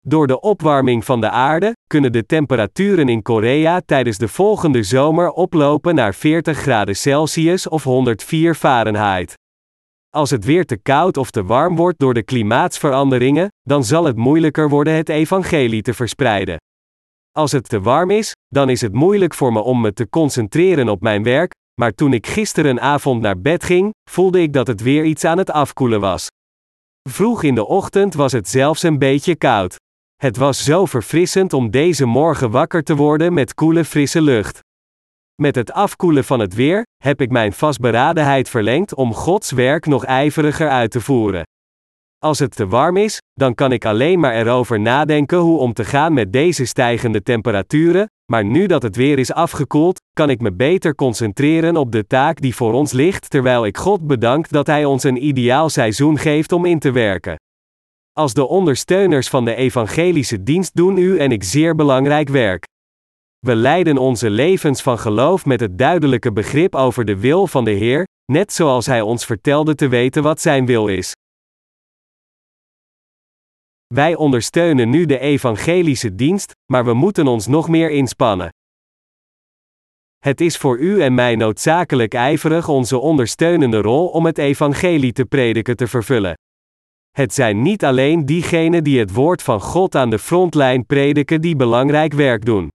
Door 0.00 0.26
de 0.26 0.40
opwarming 0.40 1.04
van 1.04 1.20
de 1.20 1.30
aarde 1.30 1.76
kunnen 1.86 2.12
de 2.12 2.26
temperaturen 2.26 3.08
in 3.08 3.22
Korea 3.22 3.80
tijdens 3.86 4.18
de 4.18 4.28
volgende 4.28 4.82
zomer 4.82 5.30
oplopen 5.30 5.94
naar 5.94 6.14
40 6.14 6.58
graden 6.58 6.96
Celsius 6.96 7.68
of 7.68 7.84
104 7.84 8.54
Fahrenheit. 8.54 9.34
Als 10.10 10.30
het 10.30 10.44
weer 10.44 10.66
te 10.66 10.76
koud 10.76 11.16
of 11.16 11.30
te 11.30 11.44
warm 11.44 11.76
wordt 11.76 11.98
door 11.98 12.14
de 12.14 12.22
klimaatsveranderingen, 12.22 13.48
dan 13.62 13.84
zal 13.84 14.04
het 14.04 14.16
moeilijker 14.16 14.68
worden 14.68 14.94
het 14.94 15.08
evangelie 15.08 15.82
te 15.82 15.94
verspreiden. 15.94 16.56
Als 17.32 17.52
het 17.52 17.68
te 17.68 17.80
warm 17.80 18.10
is, 18.10 18.32
dan 18.48 18.68
is 18.70 18.80
het 18.80 18.92
moeilijk 18.92 19.34
voor 19.34 19.52
me 19.52 19.60
om 19.60 19.80
me 19.80 19.92
te 19.92 20.08
concentreren 20.08 20.88
op 20.88 21.00
mijn 21.00 21.22
werk, 21.22 21.52
maar 21.78 21.94
toen 21.94 22.12
ik 22.12 22.26
gisterenavond 22.26 23.20
naar 23.20 23.40
bed 23.40 23.64
ging, 23.64 23.90
voelde 24.10 24.40
ik 24.40 24.52
dat 24.52 24.66
het 24.66 24.80
weer 24.80 25.04
iets 25.04 25.24
aan 25.24 25.38
het 25.38 25.50
afkoelen 25.50 26.00
was. 26.00 26.26
Vroeg 27.10 27.42
in 27.42 27.54
de 27.54 27.66
ochtend 27.66 28.14
was 28.14 28.32
het 28.32 28.48
zelfs 28.48 28.82
een 28.82 28.98
beetje 28.98 29.36
koud. 29.36 29.76
Het 30.16 30.36
was 30.36 30.64
zo 30.64 30.86
verfrissend 30.86 31.52
om 31.52 31.70
deze 31.70 32.04
morgen 32.04 32.50
wakker 32.50 32.82
te 32.82 32.96
worden 32.96 33.32
met 33.32 33.54
koele 33.54 33.84
frisse 33.84 34.22
lucht. 34.22 34.60
Met 35.42 35.54
het 35.54 35.72
afkoelen 35.72 36.24
van 36.24 36.40
het 36.40 36.54
weer, 36.54 36.82
heb 37.04 37.20
ik 37.20 37.30
mijn 37.30 37.52
vastberadenheid 37.52 38.48
verlengd 38.48 38.94
om 38.94 39.14
Gods 39.14 39.50
werk 39.50 39.86
nog 39.86 40.04
ijveriger 40.04 40.68
uit 40.68 40.90
te 40.90 41.00
voeren. 41.00 41.42
Als 42.18 42.38
het 42.38 42.56
te 42.56 42.66
warm 42.66 42.96
is, 42.96 43.18
dan 43.32 43.54
kan 43.54 43.72
ik 43.72 43.84
alleen 43.84 44.20
maar 44.20 44.34
erover 44.34 44.80
nadenken 44.80 45.38
hoe 45.38 45.58
om 45.58 45.72
te 45.72 45.84
gaan 45.84 46.12
met 46.12 46.32
deze 46.32 46.64
stijgende 46.64 47.22
temperaturen, 47.22 48.06
maar 48.30 48.44
nu 48.44 48.66
dat 48.66 48.82
het 48.82 48.96
weer 48.96 49.18
is 49.18 49.32
afgekoeld, 49.32 50.00
kan 50.12 50.30
ik 50.30 50.40
me 50.40 50.52
beter 50.52 50.94
concentreren 50.94 51.76
op 51.76 51.92
de 51.92 52.06
taak 52.06 52.40
die 52.40 52.54
voor 52.54 52.72
ons 52.72 52.92
ligt, 52.92 53.30
terwijl 53.30 53.66
ik 53.66 53.76
God 53.76 54.06
bedank 54.06 54.48
dat 54.48 54.66
Hij 54.66 54.84
ons 54.84 55.04
een 55.04 55.24
ideaal 55.26 55.68
seizoen 55.68 56.18
geeft 56.18 56.52
om 56.52 56.64
in 56.64 56.78
te 56.78 56.90
werken. 56.90 57.36
Als 58.12 58.34
de 58.34 58.46
ondersteuners 58.48 59.28
van 59.28 59.44
de 59.44 59.54
evangelische 59.54 60.42
dienst 60.42 60.76
doen 60.76 60.96
u 60.96 61.18
en 61.18 61.32
ik 61.32 61.44
zeer 61.44 61.74
belangrijk 61.74 62.28
werk. 62.28 62.64
We 63.38 63.54
leiden 63.54 63.98
onze 63.98 64.30
levens 64.30 64.82
van 64.82 64.98
geloof 64.98 65.46
met 65.46 65.60
het 65.60 65.78
duidelijke 65.78 66.32
begrip 66.32 66.74
over 66.74 67.04
de 67.04 67.18
wil 67.18 67.46
van 67.46 67.64
de 67.64 67.70
Heer, 67.70 68.06
net 68.32 68.52
zoals 68.52 68.86
Hij 68.86 69.00
ons 69.00 69.24
vertelde 69.24 69.74
te 69.74 69.88
weten 69.88 70.22
wat 70.22 70.40
Zijn 70.40 70.66
wil 70.66 70.86
is. 70.86 71.14
Wij 73.94 74.14
ondersteunen 74.14 74.90
nu 74.90 75.06
de 75.06 75.18
evangelische 75.18 76.14
dienst, 76.14 76.52
maar 76.72 76.84
we 76.84 76.94
moeten 76.94 77.26
ons 77.26 77.46
nog 77.46 77.68
meer 77.68 77.90
inspannen. 77.90 78.48
Het 80.18 80.40
is 80.40 80.56
voor 80.56 80.78
u 80.78 81.02
en 81.02 81.14
mij 81.14 81.36
noodzakelijk 81.36 82.14
ijverig 82.14 82.68
onze 82.68 82.98
ondersteunende 82.98 83.80
rol 83.80 84.08
om 84.08 84.26
het 84.26 84.38
evangelie 84.38 85.12
te 85.12 85.24
prediken 85.24 85.76
te 85.76 85.86
vervullen. 85.86 86.34
Het 87.10 87.34
zijn 87.34 87.62
niet 87.62 87.84
alleen 87.84 88.26
diegenen 88.26 88.84
die 88.84 88.98
het 88.98 89.12
woord 89.12 89.42
van 89.42 89.60
God 89.60 89.94
aan 89.94 90.10
de 90.10 90.18
frontlijn 90.18 90.86
prediken 90.86 91.40
die 91.40 91.56
belangrijk 91.56 92.12
werk 92.12 92.44
doen. 92.44 92.68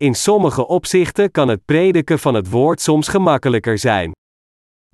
In 0.00 0.14
sommige 0.14 0.66
opzichten 0.66 1.30
kan 1.30 1.48
het 1.48 1.64
prediken 1.64 2.18
van 2.18 2.34
het 2.34 2.50
woord 2.50 2.80
soms 2.80 3.08
gemakkelijker 3.08 3.78
zijn. 3.78 4.12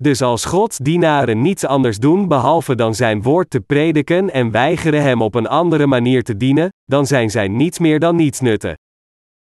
Dus 0.03 0.21
als 0.21 0.45
Gods 0.45 0.77
dienaren 0.77 1.41
niets 1.41 1.65
anders 1.65 1.97
doen 1.97 2.27
behalve 2.27 2.75
dan 2.75 2.95
zijn 2.95 3.21
woord 3.21 3.49
te 3.49 3.59
prediken 3.59 4.33
en 4.33 4.51
weigeren 4.51 5.01
hem 5.01 5.21
op 5.21 5.35
een 5.35 5.47
andere 5.47 5.87
manier 5.87 6.23
te 6.23 6.37
dienen, 6.37 6.69
dan 6.85 7.05
zijn 7.05 7.29
zij 7.29 7.47
niets 7.47 7.79
meer 7.79 7.99
dan 7.99 8.15
niets 8.15 8.39
nutten. 8.39 8.77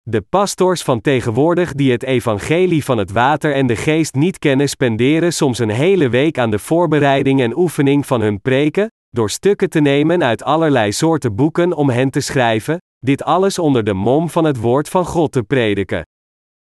De 0.03 0.21
pastors 0.21 0.83
van 0.83 1.01
tegenwoordig 1.01 1.73
die 1.73 1.93
het 1.93 2.03
evangelie 2.03 2.85
van 2.85 2.99
het 2.99 3.13
water 3.13 3.55
en 3.55 3.67
de 3.67 3.77
geest 3.77 4.15
niet 4.15 4.39
kennen, 4.39 4.69
spenderen 4.69 5.33
soms 5.33 5.59
een 5.59 5.71
hele 5.71 6.09
week 6.09 6.39
aan 6.39 6.51
de 6.51 6.59
voorbereiding 6.59 7.41
en 7.41 7.57
oefening 7.57 8.07
van 8.07 8.21
hun 8.21 8.41
preken, 8.41 8.91
door 9.11 9.31
stukken 9.31 9.71
te 9.71 9.81
nemen 9.81 10.25
uit 10.25 10.43
allerlei 10.43 10.93
soorten 10.93 11.35
boeken 11.35 11.73
om 11.73 11.91
hen 11.91 12.11
te 12.11 12.21
schrijven, 12.21 12.79
dit 12.99 13.25
alles 13.25 13.59
onder 13.59 13.85
de 13.85 13.95
mom 13.95 14.31
van 14.31 14.45
het 14.45 14.61
woord 14.61 14.89
van 14.89 15.05
God 15.05 15.33
te 15.33 15.43
prediken. 15.43 16.03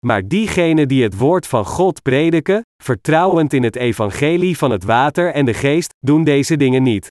Maar 0.07 0.29
diegenen 0.29 0.89
die 0.89 1.03
het 1.03 1.17
woord 1.17 1.47
van 1.47 1.65
God 1.65 2.03
prediken, 2.03 2.63
vertrouwend 2.83 3.53
in 3.53 3.63
het 3.63 3.77
evangelie 3.77 4.59
van 4.59 4.71
het 4.71 4.85
water 4.85 5.33
en 5.33 5.45
de 5.45 5.55
geest, 5.55 5.95
doen 5.99 6.25
deze 6.25 6.57
dingen 6.57 6.83
niet. 6.83 7.09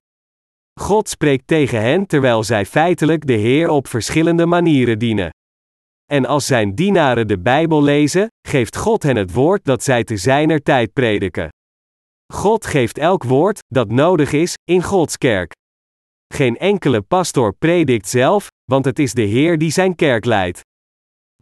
God 0.80 1.10
spreekt 1.10 1.48
tegen 1.48 1.82
hen 1.82 2.06
terwijl 2.06 2.44
zij 2.44 2.66
feitelijk 2.66 3.28
de 3.28 3.34
Heer 3.34 3.70
op 3.70 3.88
verschillende 3.88 4.46
manieren 4.46 5.00
dienen. 5.00 5.30
En 6.06 6.26
als 6.26 6.46
zijn 6.46 6.76
dienaren 6.76 7.28
de 7.28 7.40
Bijbel 7.40 7.84
lezen, 7.84 8.28
geeft 8.48 8.78
God 8.78 9.04
hen 9.04 9.16
het 9.16 9.34
woord 9.34 9.66
dat 9.66 9.84
zij 9.84 10.04
te 10.04 10.18
zijner 10.18 10.64
tijd 10.64 10.94
prediken. 10.94 11.50
God 12.34 12.66
geeft 12.66 12.98
elk 12.98 13.24
woord 13.24 13.60
dat 13.68 13.90
nodig 13.90 14.32
is 14.32 14.54
in 14.64 14.84
Gods 14.84 15.18
kerk. 15.18 15.52
Geen 16.34 16.58
enkele 16.58 17.02
pastor 17.02 17.54
predikt 17.54 18.08
zelf, 18.08 18.48
want 18.64 18.86
het 18.86 19.00
is 19.00 19.14
de 19.14 19.22
Heer 19.22 19.58
die 19.58 19.72
zijn 19.72 19.96
kerk 19.96 20.26
leidt. 20.26 20.62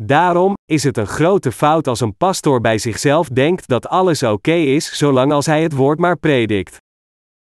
Daarom 0.01 0.53
is 0.65 0.84
het 0.84 0.97
een 0.97 1.08
grote 1.08 1.51
fout 1.51 1.88
als 1.88 1.99
een 1.99 2.17
pastor 2.17 2.62
bij 2.62 2.77
zichzelf 2.77 3.27
denkt 3.27 3.67
dat 3.67 3.88
alles 3.88 4.23
oké 4.23 4.53
is 4.53 4.97
zolang 4.97 5.31
als 5.31 5.45
hij 5.45 5.63
het 5.63 5.73
woord 5.73 5.99
maar 5.99 6.17
predikt. 6.17 6.77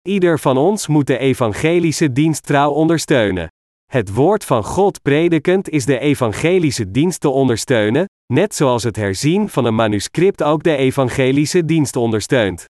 Ieder 0.02 0.40
van 0.40 0.58
ons 0.58 0.88
moet 0.88 1.08
de 1.08 1.18
evangelische 1.18 2.12
dienst 2.12 2.44
trouw 2.44 2.72
ondersteunen. 2.72 3.48
Het 3.92 4.14
woord 4.14 4.46
van 4.46 4.64
God 4.64 5.02
predikend 5.02 5.70
is 5.70 5.86
de 5.86 6.00
evangelische 6.00 6.92
dienst 6.92 7.20
te 7.20 7.30
ondersteunen, 7.30 8.06
net 8.34 8.56
zoals 8.56 8.84
het 8.84 8.96
herzien 8.96 9.50
van 9.50 9.66
een 9.66 9.76
manuscript 9.76 10.44
ook 10.44 10.64
de 10.64 10.76
evangelische 10.76 11.66
dienst 11.66 11.96
ondersteunt. 11.96 12.66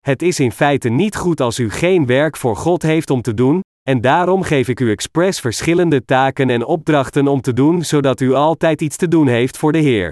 Het 0.00 0.22
is 0.22 0.40
in 0.40 0.52
feite 0.52 0.88
niet 0.88 1.16
goed 1.16 1.40
als 1.40 1.58
u 1.58 1.70
geen 1.70 2.06
werk 2.06 2.36
voor 2.36 2.56
God 2.56 2.82
heeft 2.82 3.10
om 3.10 3.22
te 3.22 3.34
doen, 3.34 3.60
en 3.82 4.00
daarom 4.00 4.42
geef 4.42 4.68
ik 4.68 4.80
u 4.80 4.90
expres 4.90 5.40
verschillende 5.40 6.04
taken 6.04 6.50
en 6.50 6.64
opdrachten 6.64 7.28
om 7.28 7.40
te 7.40 7.52
doen, 7.52 7.84
zodat 7.84 8.20
u 8.20 8.32
altijd 8.32 8.80
iets 8.80 8.96
te 8.96 9.08
doen 9.08 9.26
heeft 9.26 9.56
voor 9.56 9.72
de 9.72 9.78
Heer. 9.78 10.10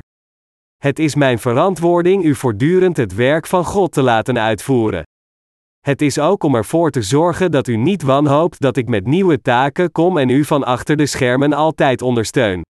Het 0.76 0.98
is 0.98 1.14
mijn 1.14 1.38
verantwoording 1.38 2.24
u 2.24 2.34
voortdurend 2.34 2.96
het 2.96 3.14
werk 3.14 3.46
van 3.46 3.64
God 3.64 3.92
te 3.92 4.02
laten 4.02 4.38
uitvoeren. 4.38 5.02
Het 5.80 6.02
is 6.02 6.18
ook 6.18 6.42
om 6.42 6.54
ervoor 6.54 6.90
te 6.90 7.02
zorgen 7.02 7.50
dat 7.50 7.68
u 7.68 7.76
niet 7.76 8.02
wanhoopt 8.02 8.60
dat 8.60 8.76
ik 8.76 8.88
met 8.88 9.06
nieuwe 9.06 9.40
taken 9.40 9.92
kom 9.92 10.18
en 10.18 10.28
u 10.28 10.44
van 10.44 10.64
achter 10.64 10.96
de 10.96 11.06
schermen 11.06 11.52
altijd 11.52 12.02
ondersteun. 12.02 12.62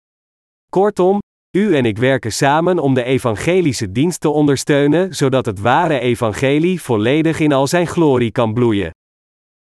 Kortom, 0.71 1.19
u 1.57 1.77
en 1.77 1.85
ik 1.85 1.99
werken 1.99 2.33
samen 2.33 2.79
om 2.79 2.95
de 2.95 3.03
evangelische 3.03 3.93
dienst 3.93 4.21
te 4.21 4.29
ondersteunen, 4.29 5.15
zodat 5.15 5.47
het 5.47 5.61
ware 5.61 5.99
evangelie 5.99 6.81
volledig 6.81 7.41
in 7.41 7.53
al 7.53 7.67
zijn 7.67 7.87
glorie 7.87 8.33
kan 8.33 8.55
bloeien. 8.55 8.91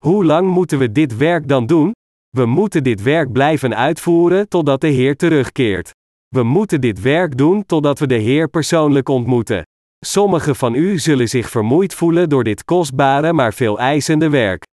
Hoe 0.04 0.24
lang 0.24 0.48
moeten 0.48 0.78
we 0.78 0.92
dit 0.92 1.16
werk 1.16 1.48
dan 1.48 1.66
doen? 1.66 1.92
We 2.36 2.46
moeten 2.46 2.82
dit 2.82 3.02
werk 3.02 3.32
blijven 3.32 3.76
uitvoeren 3.76 4.48
totdat 4.48 4.80
de 4.80 4.88
Heer 4.88 5.16
terugkeert. 5.16 5.90
We 6.28 6.42
moeten 6.42 6.80
dit 6.80 7.00
werk 7.00 7.36
doen 7.36 7.66
totdat 7.66 7.98
we 7.98 8.06
de 8.06 8.14
Heer 8.14 8.48
persoonlijk 8.48 9.08
ontmoeten. 9.08 9.62
Sommigen 10.04 10.56
van 10.56 10.74
u 10.74 10.98
zullen 10.98 11.28
zich 11.28 11.50
vermoeid 11.50 11.94
voelen 11.94 12.28
door 12.28 12.44
dit 12.44 12.64
kostbare 12.64 13.32
maar 13.32 13.54
veel 13.54 13.78
eisende 13.78 14.28
werk. 14.28 14.64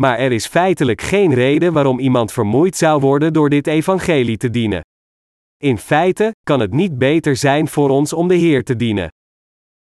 Maar 0.00 0.18
er 0.18 0.32
is 0.32 0.46
feitelijk 0.46 1.00
geen 1.00 1.34
reden 1.34 1.72
waarom 1.72 1.98
iemand 1.98 2.32
vermoeid 2.32 2.76
zou 2.76 3.00
worden 3.00 3.32
door 3.32 3.48
dit 3.48 3.66
evangelie 3.66 4.36
te 4.36 4.50
dienen. 4.50 4.80
In 5.56 5.78
feite 5.78 6.34
kan 6.44 6.60
het 6.60 6.72
niet 6.72 6.98
beter 6.98 7.36
zijn 7.36 7.68
voor 7.68 7.88
ons 7.88 8.12
om 8.12 8.28
de 8.28 8.34
Heer 8.34 8.64
te 8.64 8.76
dienen. 8.76 9.08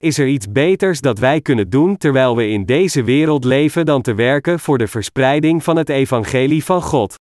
Is 0.03 0.19
er 0.19 0.27
iets 0.27 0.53
beters 0.53 1.01
dat 1.01 1.19
wij 1.19 1.41
kunnen 1.41 1.71
doen 1.71 1.97
terwijl 1.97 2.37
we 2.37 2.49
in 2.49 2.65
deze 2.65 3.05
wereld 3.05 3.45
leven 3.45 3.87
dan 3.87 4.03
te 4.03 4.15
werken 4.15 4.61
voor 4.61 4.79
de 4.79 4.89
verspreiding 4.89 5.65
van 5.65 5.77
het 5.77 5.89
evangelie 5.89 6.65
van 6.65 6.83
God? 6.83 7.15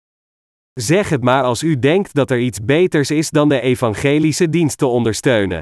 Zeg 0.74 1.10
het 1.10 1.24
maar 1.24 1.44
als 1.44 1.64
u 1.64 1.80
denkt 1.80 2.14
dat 2.14 2.32
er 2.32 2.40
iets 2.40 2.60
beters 2.60 3.12
is 3.12 3.30
dan 3.30 3.50
de 3.50 3.62
evangelische 3.62 4.50
dienst 4.50 4.78
te 4.78 4.86
ondersteunen. 4.86 5.62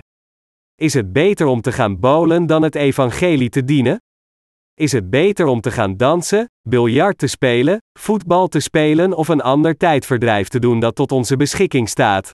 Is 0.75 0.93
het 0.93 1.13
beter 1.13 1.47
om 1.47 1.61
te 1.61 1.71
gaan 1.71 1.99
bolen 1.99 2.45
dan 2.45 2.61
het 2.61 2.75
evangelie 2.75 3.49
te 3.49 3.63
dienen? 3.63 3.97
Is 4.73 4.91
het 4.91 5.09
beter 5.09 5.45
om 5.45 5.61
te 5.61 5.71
gaan 5.71 5.97
dansen, 5.97 6.45
biljart 6.69 7.17
te 7.17 7.27
spelen, 7.27 7.77
voetbal 7.99 8.47
te 8.47 8.59
spelen 8.59 9.13
of 9.13 9.27
een 9.27 9.41
ander 9.41 9.77
tijdverdrijf 9.77 10.47
te 10.47 10.59
doen 10.59 10.79
dat 10.79 10.95
tot 10.95 11.11
onze 11.11 11.37
beschikking 11.37 11.89
staat? 11.89 12.31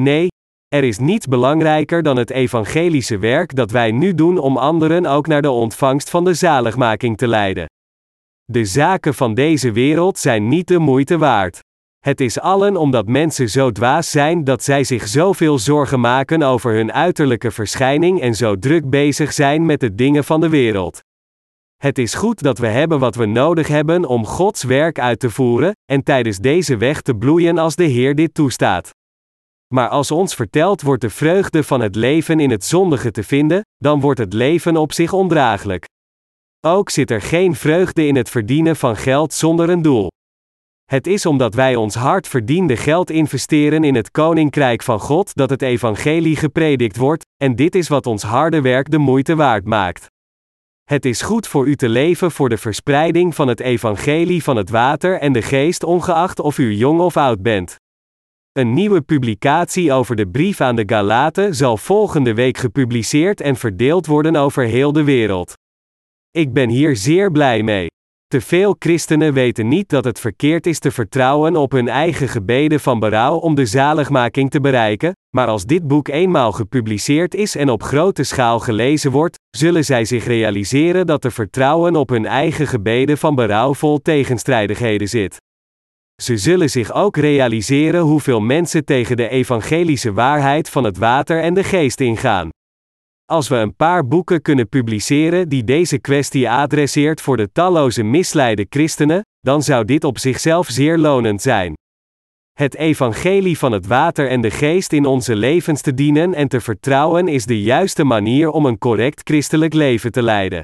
Nee, 0.00 0.28
er 0.68 0.84
is 0.84 0.98
niets 0.98 1.26
belangrijker 1.26 2.02
dan 2.02 2.16
het 2.16 2.30
evangelische 2.30 3.18
werk 3.18 3.54
dat 3.54 3.70
wij 3.70 3.90
nu 3.90 4.14
doen 4.14 4.38
om 4.38 4.56
anderen 4.56 5.06
ook 5.06 5.26
naar 5.26 5.42
de 5.42 5.50
ontvangst 5.50 6.10
van 6.10 6.24
de 6.24 6.34
zaligmaking 6.34 7.16
te 7.16 7.28
leiden. 7.28 7.66
De 8.44 8.64
zaken 8.64 9.14
van 9.14 9.34
deze 9.34 9.72
wereld 9.72 10.18
zijn 10.18 10.48
niet 10.48 10.68
de 10.68 10.78
moeite 10.78 11.18
waard. 11.18 11.60
Het 11.98 12.20
is 12.20 12.40
allen 12.40 12.76
omdat 12.76 13.06
mensen 13.06 13.48
zo 13.48 13.70
dwaas 13.70 14.10
zijn 14.10 14.44
dat 14.44 14.62
zij 14.62 14.84
zich 14.84 15.06
zoveel 15.06 15.58
zorgen 15.58 16.00
maken 16.00 16.42
over 16.42 16.74
hun 16.74 16.92
uiterlijke 16.92 17.50
verschijning 17.50 18.20
en 18.20 18.34
zo 18.34 18.58
druk 18.58 18.90
bezig 18.90 19.32
zijn 19.32 19.66
met 19.66 19.80
de 19.80 19.94
dingen 19.94 20.24
van 20.24 20.40
de 20.40 20.48
wereld. 20.48 21.00
Het 21.76 21.98
is 21.98 22.14
goed 22.14 22.42
dat 22.42 22.58
we 22.58 22.66
hebben 22.66 22.98
wat 22.98 23.14
we 23.14 23.26
nodig 23.26 23.68
hebben 23.68 24.04
om 24.04 24.26
Gods 24.26 24.62
werk 24.62 24.98
uit 24.98 25.20
te 25.20 25.30
voeren, 25.30 25.72
en 25.84 26.02
tijdens 26.02 26.38
deze 26.38 26.76
weg 26.76 27.00
te 27.00 27.14
bloeien 27.14 27.58
als 27.58 27.76
de 27.76 27.84
Heer 27.84 28.14
dit 28.14 28.34
toestaat. 28.34 28.96
Maar 29.74 29.88
als 29.88 30.10
ons 30.10 30.34
verteld 30.34 30.82
wordt 30.82 31.00
de 31.00 31.10
vreugde 31.10 31.62
van 31.62 31.80
het 31.80 31.94
leven 31.94 32.40
in 32.40 32.50
het 32.50 32.64
zondige 32.64 33.10
te 33.10 33.22
vinden, 33.22 33.62
dan 33.76 34.00
wordt 34.00 34.18
het 34.18 34.32
leven 34.32 34.76
op 34.76 34.92
zich 34.92 35.12
ondraaglijk. 35.12 35.84
Ook 36.66 36.90
zit 36.90 37.10
er 37.10 37.20
geen 37.20 37.54
vreugde 37.54 38.06
in 38.06 38.16
het 38.16 38.30
verdienen 38.30 38.76
van 38.76 38.96
geld 38.96 39.32
zonder 39.32 39.68
een 39.68 39.82
doel. 39.82 40.08
Het 40.84 41.06
is 41.06 41.26
omdat 41.26 41.54
wij 41.54 41.76
ons 41.76 41.94
hard 41.94 42.28
verdiende 42.28 42.76
geld 42.76 43.10
investeren 43.10 43.84
in 43.84 43.94
het 43.94 44.10
koninkrijk 44.10 44.82
van 44.82 45.00
God 45.00 45.34
dat 45.34 45.50
het 45.50 45.62
evangelie 45.62 46.36
gepredikt 46.36 46.96
wordt, 46.96 47.24
en 47.36 47.56
dit 47.56 47.74
is 47.74 47.88
wat 47.88 48.06
ons 48.06 48.22
harde 48.22 48.60
werk 48.60 48.90
de 48.90 48.98
moeite 48.98 49.36
waard 49.36 49.64
maakt. 49.64 50.06
Het 50.84 51.04
is 51.04 51.22
goed 51.22 51.46
voor 51.46 51.66
u 51.66 51.76
te 51.76 51.88
leven 51.88 52.30
voor 52.30 52.48
de 52.48 52.56
verspreiding 52.56 53.34
van 53.34 53.48
het 53.48 53.60
evangelie 53.60 54.42
van 54.42 54.56
het 54.56 54.70
water 54.70 55.18
en 55.20 55.32
de 55.32 55.42
geest 55.42 55.82
ongeacht 55.82 56.40
of 56.40 56.58
u 56.58 56.74
jong 56.74 57.00
of 57.00 57.16
oud 57.16 57.42
bent. 57.42 57.76
Een 58.58 58.74
nieuwe 58.74 59.00
publicatie 59.00 59.92
over 59.92 60.16
de 60.16 60.28
brief 60.28 60.60
aan 60.60 60.76
de 60.76 60.82
Galaten 60.86 61.54
zal 61.54 61.76
volgende 61.76 62.34
week 62.34 62.56
gepubliceerd 62.56 63.40
en 63.40 63.56
verdeeld 63.56 64.06
worden 64.06 64.36
over 64.36 64.64
heel 64.64 64.92
de 64.92 65.04
wereld. 65.04 65.52
Ik 66.30 66.52
ben 66.52 66.68
hier 66.68 66.96
zeer 66.96 67.30
blij 67.32 67.62
mee. 67.62 67.86
Te 68.26 68.40
veel 68.40 68.76
christenen 68.78 69.32
weten 69.32 69.68
niet 69.68 69.88
dat 69.88 70.04
het 70.04 70.20
verkeerd 70.20 70.66
is 70.66 70.78
te 70.78 70.90
vertrouwen 70.90 71.56
op 71.56 71.72
hun 71.72 71.88
eigen 71.88 72.28
gebeden 72.28 72.80
van 72.80 72.98
berouw 72.98 73.36
om 73.36 73.54
de 73.54 73.66
zaligmaking 73.66 74.50
te 74.50 74.60
bereiken, 74.60 75.12
maar 75.36 75.46
als 75.46 75.64
dit 75.64 75.86
boek 75.86 76.08
eenmaal 76.08 76.52
gepubliceerd 76.52 77.34
is 77.34 77.56
en 77.56 77.70
op 77.70 77.82
grote 77.82 78.22
schaal 78.22 78.58
gelezen 78.58 79.10
wordt, 79.10 79.36
zullen 79.56 79.84
zij 79.84 80.04
zich 80.04 80.24
realiseren 80.24 81.06
dat 81.06 81.20
te 81.20 81.30
vertrouwen 81.30 81.96
op 81.96 82.08
hun 82.08 82.26
eigen 82.26 82.66
gebeden 82.66 83.18
van 83.18 83.34
berouw 83.34 83.74
vol 83.74 83.98
tegenstrijdigheden 83.98 85.08
zit. 85.08 85.36
Ze 86.22 86.36
zullen 86.36 86.70
zich 86.70 86.92
ook 86.92 87.16
realiseren 87.16 88.00
hoeveel 88.00 88.40
mensen 88.40 88.84
tegen 88.84 89.16
de 89.16 89.28
evangelische 89.28 90.12
waarheid 90.12 90.70
van 90.70 90.84
het 90.84 90.98
water 90.98 91.42
en 91.42 91.54
de 91.54 91.64
geest 91.64 92.00
ingaan. 92.00 92.48
Als 93.24 93.48
we 93.48 93.56
een 93.56 93.76
paar 93.76 94.06
boeken 94.06 94.42
kunnen 94.42 94.68
publiceren 94.68 95.48
die 95.48 95.64
deze 95.64 95.98
kwestie 95.98 96.50
adresseert 96.50 97.20
voor 97.20 97.36
de 97.36 97.52
talloze 97.52 98.02
misleide 98.02 98.66
christenen, 98.68 99.22
dan 99.40 99.62
zou 99.62 99.84
dit 99.84 100.04
op 100.04 100.18
zichzelf 100.18 100.68
zeer 100.68 100.98
lonend 100.98 101.42
zijn. 101.42 101.74
Het 102.52 102.74
evangelie 102.74 103.58
van 103.58 103.72
het 103.72 103.86
water 103.86 104.28
en 104.28 104.40
de 104.40 104.50
geest 104.50 104.92
in 104.92 105.06
onze 105.06 105.36
levens 105.36 105.80
te 105.80 105.94
dienen 105.94 106.34
en 106.34 106.48
te 106.48 106.60
vertrouwen 106.60 107.28
is 107.28 107.46
de 107.46 107.62
juiste 107.62 108.04
manier 108.04 108.50
om 108.50 108.66
een 108.66 108.78
correct 108.78 109.20
christelijk 109.24 109.74
leven 109.74 110.12
te 110.12 110.22
leiden. 110.22 110.62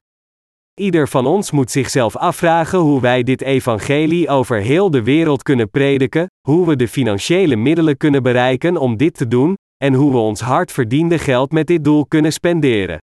Ieder 0.81 1.09
van 1.09 1.27
ons 1.27 1.51
moet 1.51 1.71
zichzelf 1.71 2.17
afvragen 2.17 2.79
hoe 2.79 3.01
wij 3.01 3.23
dit 3.23 3.43
evangelie 3.43 4.29
over 4.29 4.61
heel 4.61 4.91
de 4.91 5.03
wereld 5.03 5.43
kunnen 5.43 5.71
prediken, 5.71 6.27
hoe 6.49 6.67
we 6.67 6.77
de 6.77 6.89
financiële 6.89 7.57
middelen 7.57 7.97
kunnen 7.97 8.23
bereiken 8.23 8.77
om 8.77 8.97
dit 8.97 9.15
te 9.15 9.29
doen, 9.29 9.55
en 9.85 9.95
hoe 9.95 10.11
we 10.11 10.19
ons 10.19 10.41
hard 10.41 10.73
verdiende 10.73 11.19
geld 11.19 11.53
met 11.53 11.67
dit 11.67 11.85
doel 11.85 12.07
kunnen 12.07 12.33
spenderen. 12.33 12.99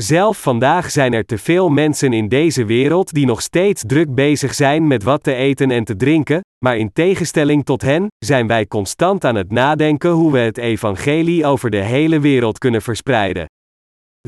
Zelf 0.00 0.42
vandaag 0.42 0.90
zijn 0.90 1.12
er 1.12 1.24
te 1.24 1.38
veel 1.38 1.68
mensen 1.68 2.12
in 2.12 2.28
deze 2.28 2.64
wereld 2.64 3.12
die 3.12 3.26
nog 3.26 3.42
steeds 3.42 3.82
druk 3.86 4.14
bezig 4.14 4.54
zijn 4.54 4.86
met 4.86 5.02
wat 5.02 5.22
te 5.22 5.34
eten 5.34 5.70
en 5.70 5.84
te 5.84 5.96
drinken, 5.96 6.40
maar 6.64 6.76
in 6.76 6.92
tegenstelling 6.92 7.64
tot 7.64 7.82
hen, 7.82 8.06
zijn 8.18 8.46
wij 8.46 8.66
constant 8.66 9.24
aan 9.24 9.34
het 9.34 9.50
nadenken 9.50 10.10
hoe 10.10 10.32
we 10.32 10.38
het 10.38 10.58
evangelie 10.58 11.46
over 11.46 11.70
de 11.70 11.82
hele 11.82 12.20
wereld 12.20 12.58
kunnen 12.58 12.82
verspreiden. 12.82 13.46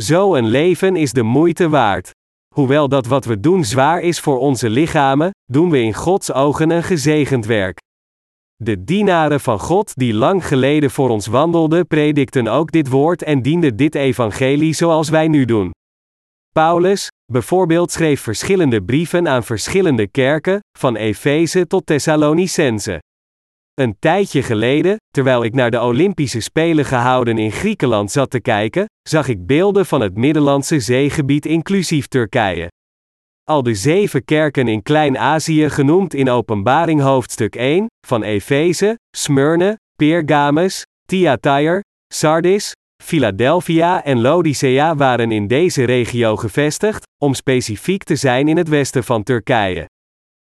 Zo 0.00 0.34
een 0.34 0.46
leven 0.46 0.96
is 0.96 1.12
de 1.12 1.22
moeite 1.22 1.68
waard. 1.68 2.10
Hoewel 2.56 2.88
dat 2.88 3.06
wat 3.06 3.24
we 3.24 3.40
doen 3.40 3.64
zwaar 3.64 4.00
is 4.00 4.20
voor 4.20 4.38
onze 4.38 4.70
lichamen, 4.70 5.30
doen 5.44 5.70
we 5.70 5.80
in 5.80 5.94
Gods 5.94 6.32
ogen 6.32 6.70
een 6.70 6.82
gezegend 6.82 7.46
werk. 7.46 7.78
De 8.56 8.84
dienaren 8.84 9.40
van 9.40 9.58
God 9.58 9.94
die 9.94 10.14
lang 10.14 10.46
geleden 10.46 10.90
voor 10.90 11.08
ons 11.08 11.26
wandelden, 11.26 11.86
predikten 11.86 12.48
ook 12.48 12.72
dit 12.72 12.88
woord 12.88 13.22
en 13.22 13.42
dienden 13.42 13.76
dit 13.76 13.94
evangelie 13.94 14.72
zoals 14.72 15.08
wij 15.08 15.28
nu 15.28 15.44
doen. 15.44 15.70
Paulus, 16.52 17.08
bijvoorbeeld, 17.32 17.92
schreef 17.92 18.20
verschillende 18.20 18.82
brieven 18.82 19.28
aan 19.28 19.44
verschillende 19.44 20.08
kerken, 20.08 20.60
van 20.78 20.96
Efeze 20.96 21.66
tot 21.66 21.86
Thessalonicense. 21.86 22.98
Een 23.80 23.96
tijdje 23.98 24.42
geleden, 24.42 24.96
terwijl 25.10 25.44
ik 25.44 25.54
naar 25.54 25.70
de 25.70 25.80
Olympische 25.80 26.40
Spelen 26.40 26.84
gehouden 26.84 27.38
in 27.38 27.52
Griekenland 27.52 28.10
zat 28.10 28.30
te 28.30 28.40
kijken, 28.40 28.84
zag 29.08 29.28
ik 29.28 29.46
beelden 29.46 29.86
van 29.86 30.00
het 30.00 30.16
Middellandse 30.16 30.80
zeegebied 30.80 31.46
inclusief 31.46 32.06
Turkije. 32.06 32.68
Al 33.44 33.62
de 33.62 33.74
zeven 33.74 34.24
kerken 34.24 34.68
in 34.68 34.82
Klein-Azië 34.82 35.70
genoemd 35.70 36.14
in 36.14 36.30
Openbaring 36.30 37.00
hoofdstuk 37.00 37.56
1, 37.56 37.86
van 38.06 38.22
Efeze, 38.22 38.98
Smyrne, 39.16 39.78
Pergamus, 39.96 40.82
Thyatire, 41.06 41.80
Sardis, 42.14 42.72
Philadelphia 43.02 44.04
en 44.04 44.20
Laodicea 44.20 44.94
waren 44.94 45.32
in 45.32 45.46
deze 45.46 45.84
regio 45.84 46.36
gevestigd, 46.36 47.02
om 47.22 47.34
specifiek 47.34 48.02
te 48.02 48.16
zijn 48.16 48.48
in 48.48 48.56
het 48.56 48.68
westen 48.68 49.04
van 49.04 49.22
Turkije. 49.22 49.86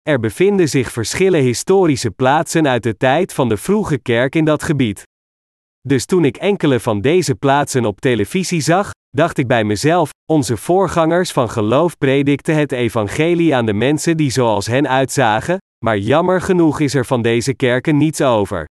Er 0.07 0.19
bevinden 0.19 0.69
zich 0.69 0.91
verschillende 0.91 1.45
historische 1.45 2.11
plaatsen 2.11 2.67
uit 2.67 2.83
de 2.83 2.97
tijd 2.97 3.33
van 3.33 3.49
de 3.49 3.57
vroege 3.57 3.97
kerk 3.99 4.35
in 4.35 4.45
dat 4.45 4.63
gebied. 4.63 5.03
Dus 5.81 6.05
toen 6.05 6.25
ik 6.25 6.37
enkele 6.37 6.79
van 6.79 7.01
deze 7.01 7.35
plaatsen 7.35 7.85
op 7.85 7.99
televisie 7.99 8.61
zag, 8.61 8.91
dacht 9.09 9.37
ik 9.37 9.47
bij 9.47 9.63
mezelf: 9.63 10.09
onze 10.31 10.57
voorgangers 10.57 11.31
van 11.31 11.49
geloof 11.49 11.97
predikten 11.97 12.55
het 12.55 12.71
evangelie 12.71 13.55
aan 13.55 13.65
de 13.65 13.73
mensen 13.73 14.17
die 14.17 14.29
zoals 14.29 14.67
hen 14.67 14.87
uitzagen, 14.87 15.57
maar 15.85 15.97
jammer 15.97 16.41
genoeg 16.41 16.79
is 16.79 16.93
er 16.93 17.05
van 17.05 17.21
deze 17.21 17.53
kerken 17.53 17.97
niets 17.97 18.21
over. 18.21 18.65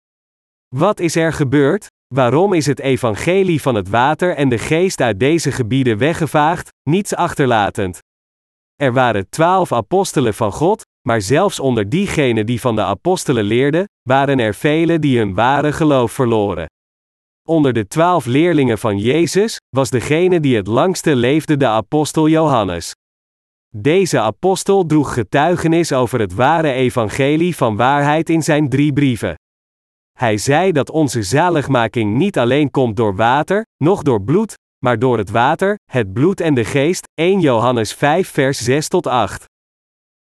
Wat 0.76 1.00
is 1.00 1.16
er 1.16 1.32
gebeurd? 1.32 1.86
Waarom 2.14 2.52
is 2.52 2.66
het 2.66 2.80
evangelie 2.80 3.62
van 3.62 3.74
het 3.74 3.88
water 3.88 4.36
en 4.36 4.48
de 4.48 4.58
geest 4.58 5.00
uit 5.00 5.20
deze 5.20 5.52
gebieden 5.52 5.98
weggevaagd, 5.98 6.68
niets 6.90 7.14
achterlatend? 7.14 7.98
Er 8.76 8.92
waren 8.92 9.28
twaalf 9.28 9.72
apostelen 9.72 10.34
van 10.34 10.52
God, 10.52 10.82
maar 11.06 11.20
zelfs 11.20 11.60
onder 11.60 11.88
diegenen 11.88 12.46
die 12.46 12.60
van 12.60 12.76
de 12.76 12.82
apostelen 12.82 13.44
leerden, 13.44 13.84
waren 14.02 14.38
er 14.38 14.54
velen 14.54 15.00
die 15.00 15.18
hun 15.18 15.34
ware 15.34 15.72
geloof 15.72 16.12
verloren. 16.12 16.66
Onder 17.48 17.72
de 17.72 17.86
twaalf 17.86 18.26
leerlingen 18.26 18.78
van 18.78 18.98
Jezus 18.98 19.56
was 19.68 19.90
degene 19.90 20.40
die 20.40 20.56
het 20.56 20.66
langste 20.66 21.16
leefde 21.16 21.56
de 21.56 21.66
apostel 21.66 22.28
Johannes. 22.28 22.92
Deze 23.76 24.20
apostel 24.20 24.86
droeg 24.86 25.14
getuigenis 25.14 25.92
over 25.92 26.20
het 26.20 26.34
ware 26.34 26.72
evangelie 26.72 27.56
van 27.56 27.76
waarheid 27.76 28.30
in 28.30 28.42
zijn 28.42 28.68
drie 28.68 28.92
brieven. 28.92 29.34
Hij 30.18 30.38
zei 30.38 30.72
dat 30.72 30.90
onze 30.90 31.22
zaligmaking 31.22 32.16
niet 32.16 32.38
alleen 32.38 32.70
komt 32.70 32.96
door 32.96 33.16
water, 33.16 33.64
noch 33.76 34.02
door 34.02 34.22
bloed, 34.22 34.54
maar 34.84 34.98
door 34.98 35.18
het 35.18 35.30
water, 35.30 35.78
het 35.90 36.12
bloed 36.12 36.40
en 36.40 36.54
de 36.54 36.64
geest, 36.64 37.06
1 37.14 37.40
Johannes 37.40 37.94
5 37.94 38.28
vers 38.28 38.58
6 38.58 38.88
tot 38.88 39.06
8. 39.06 39.44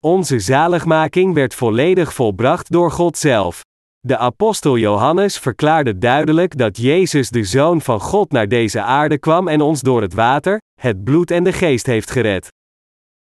Onze 0.05 0.39
zaligmaking 0.39 1.33
werd 1.33 1.55
volledig 1.55 2.13
volbracht 2.13 2.71
door 2.71 2.91
God 2.91 3.17
zelf. 3.17 3.61
De 3.99 4.17
apostel 4.17 4.77
Johannes 4.77 5.37
verklaarde 5.37 5.97
duidelijk 5.97 6.57
dat 6.57 6.77
Jezus 6.77 7.29
de 7.29 7.43
Zoon 7.43 7.81
van 7.81 7.99
God 7.99 8.31
naar 8.31 8.47
deze 8.47 8.81
aarde 8.81 9.17
kwam 9.17 9.47
en 9.47 9.61
ons 9.61 9.81
door 9.81 10.01
het 10.01 10.13
water, 10.13 10.57
het 10.79 11.03
bloed 11.03 11.31
en 11.31 11.43
de 11.43 11.53
geest 11.53 11.85
heeft 11.85 12.11
gered. 12.11 12.47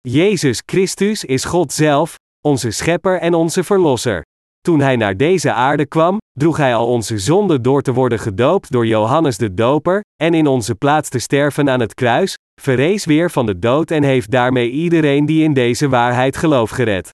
Jezus 0.01 0.63
Christus 0.67 1.25
is 1.25 1.45
God 1.45 1.73
zelf, 1.73 2.15
onze 2.41 2.71
Schepper 2.71 3.21
en 3.21 3.35
onze 3.35 3.65
Verlosser. 3.65 4.23
Toen 4.61 4.81
hij 4.81 4.97
naar 4.97 5.17
deze 5.17 5.53
aarde 5.53 5.87
kwam, 5.87 6.19
droeg 6.33 6.57
hij 6.57 6.75
al 6.75 6.87
onze 6.87 7.19
zonden 7.19 7.63
door 7.63 7.83
te 7.83 7.93
worden 7.93 8.19
gedoopt 8.19 8.73
door 8.73 8.87
Johannes 8.87 9.37
de 9.39 9.55
Doper, 9.55 10.01
en 10.23 10.35
in 10.35 10.47
onze 10.47 10.75
plaats 10.75 11.09
te 11.09 11.19
sterven 11.19 11.71
aan 11.71 11.81
het 11.81 11.95
kruis, 11.95 12.35
verrees 12.61 13.05
weer 13.05 13.31
van 13.31 13.47
de 13.47 13.59
dood 13.59 13.91
en 13.91 14.03
heeft 14.03 14.31
daarmee 14.31 14.71
iedereen 14.71 15.27
die 15.27 15.43
in 15.43 15.53
deze 15.53 15.89
waarheid 15.89 16.37
gelooft 16.37 16.73
gered. 16.73 17.11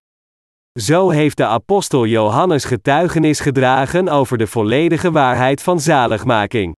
Zo 0.80 1.10
heeft 1.10 1.36
de 1.36 1.46
apostel 1.46 2.06
Johannes 2.06 2.64
getuigenis 2.64 3.40
gedragen 3.40 4.08
over 4.08 4.38
de 4.38 4.46
volledige 4.46 5.10
waarheid 5.10 5.62
van 5.62 5.80
zaligmaking. 5.80 6.74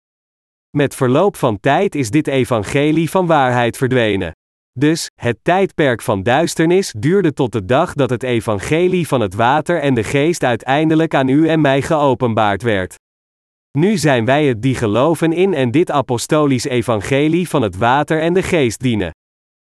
Met 0.77 0.95
verloop 0.95 1.37
van 1.37 1.61
tijd 1.61 1.95
is 1.95 2.11
dit 2.11 2.27
evangelie 2.27 3.11
van 3.11 3.27
waarheid 3.27 3.77
verdwenen. 3.77 4.33
Dus, 4.79 5.11
het 5.21 5.39
tijdperk 5.43 6.03
van 6.03 6.23
duisternis 6.23 6.95
duurde 6.99 7.33
tot 7.33 7.53
de 7.53 7.65
dag 7.65 7.95
dat 7.95 8.11
het 8.11 8.23
evangelie 8.23 9.07
van 9.07 9.21
het 9.21 9.35
water 9.35 9.81
en 9.81 9.95
de 9.95 10.05
geest 10.05 10.45
uiteindelijk 10.45 11.15
aan 11.15 11.29
u 11.29 11.49
en 11.49 11.61
mij 11.61 11.83
geopenbaard 11.83 12.63
werd. 12.63 12.95
Nu 13.79 13.97
zijn 13.97 14.25
wij 14.25 14.47
het 14.47 14.63
die 14.63 14.75
geloven 14.75 15.33
in 15.33 15.55
en 15.55 15.71
dit 15.71 15.91
apostolisch 15.91 16.65
evangelie 16.65 17.49
van 17.49 17.63
het 17.63 17.77
water 17.77 18.21
en 18.21 18.35
de 18.35 18.43
geest 18.43 18.81
dienen. 18.81 19.11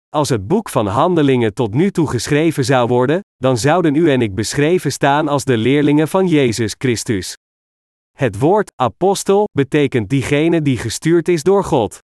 Als 0.09 0.29
het 0.29 0.47
boek 0.47 0.69
van 0.69 0.87
Handelingen 0.87 1.53
tot 1.53 1.73
nu 1.73 1.91
toe 1.91 2.09
geschreven 2.09 2.65
zou 2.65 2.87
worden, 2.87 3.19
dan 3.37 3.57
zouden 3.57 3.95
u 3.95 4.11
en 4.11 4.21
ik 4.21 4.35
beschreven 4.35 4.91
staan 4.91 5.27
als 5.27 5.43
de 5.43 5.57
leerlingen 5.57 6.07
van 6.07 6.27
Jezus 6.27 6.75
Christus. 6.77 7.37
Het 8.17 8.39
woord 8.39 8.71
apostel 8.75 9.47
betekent 9.51 10.09
diegene 10.09 10.61
die 10.61 10.77
gestuurd 10.77 11.27
is 11.27 11.43
door 11.43 11.63
God. 11.63 11.99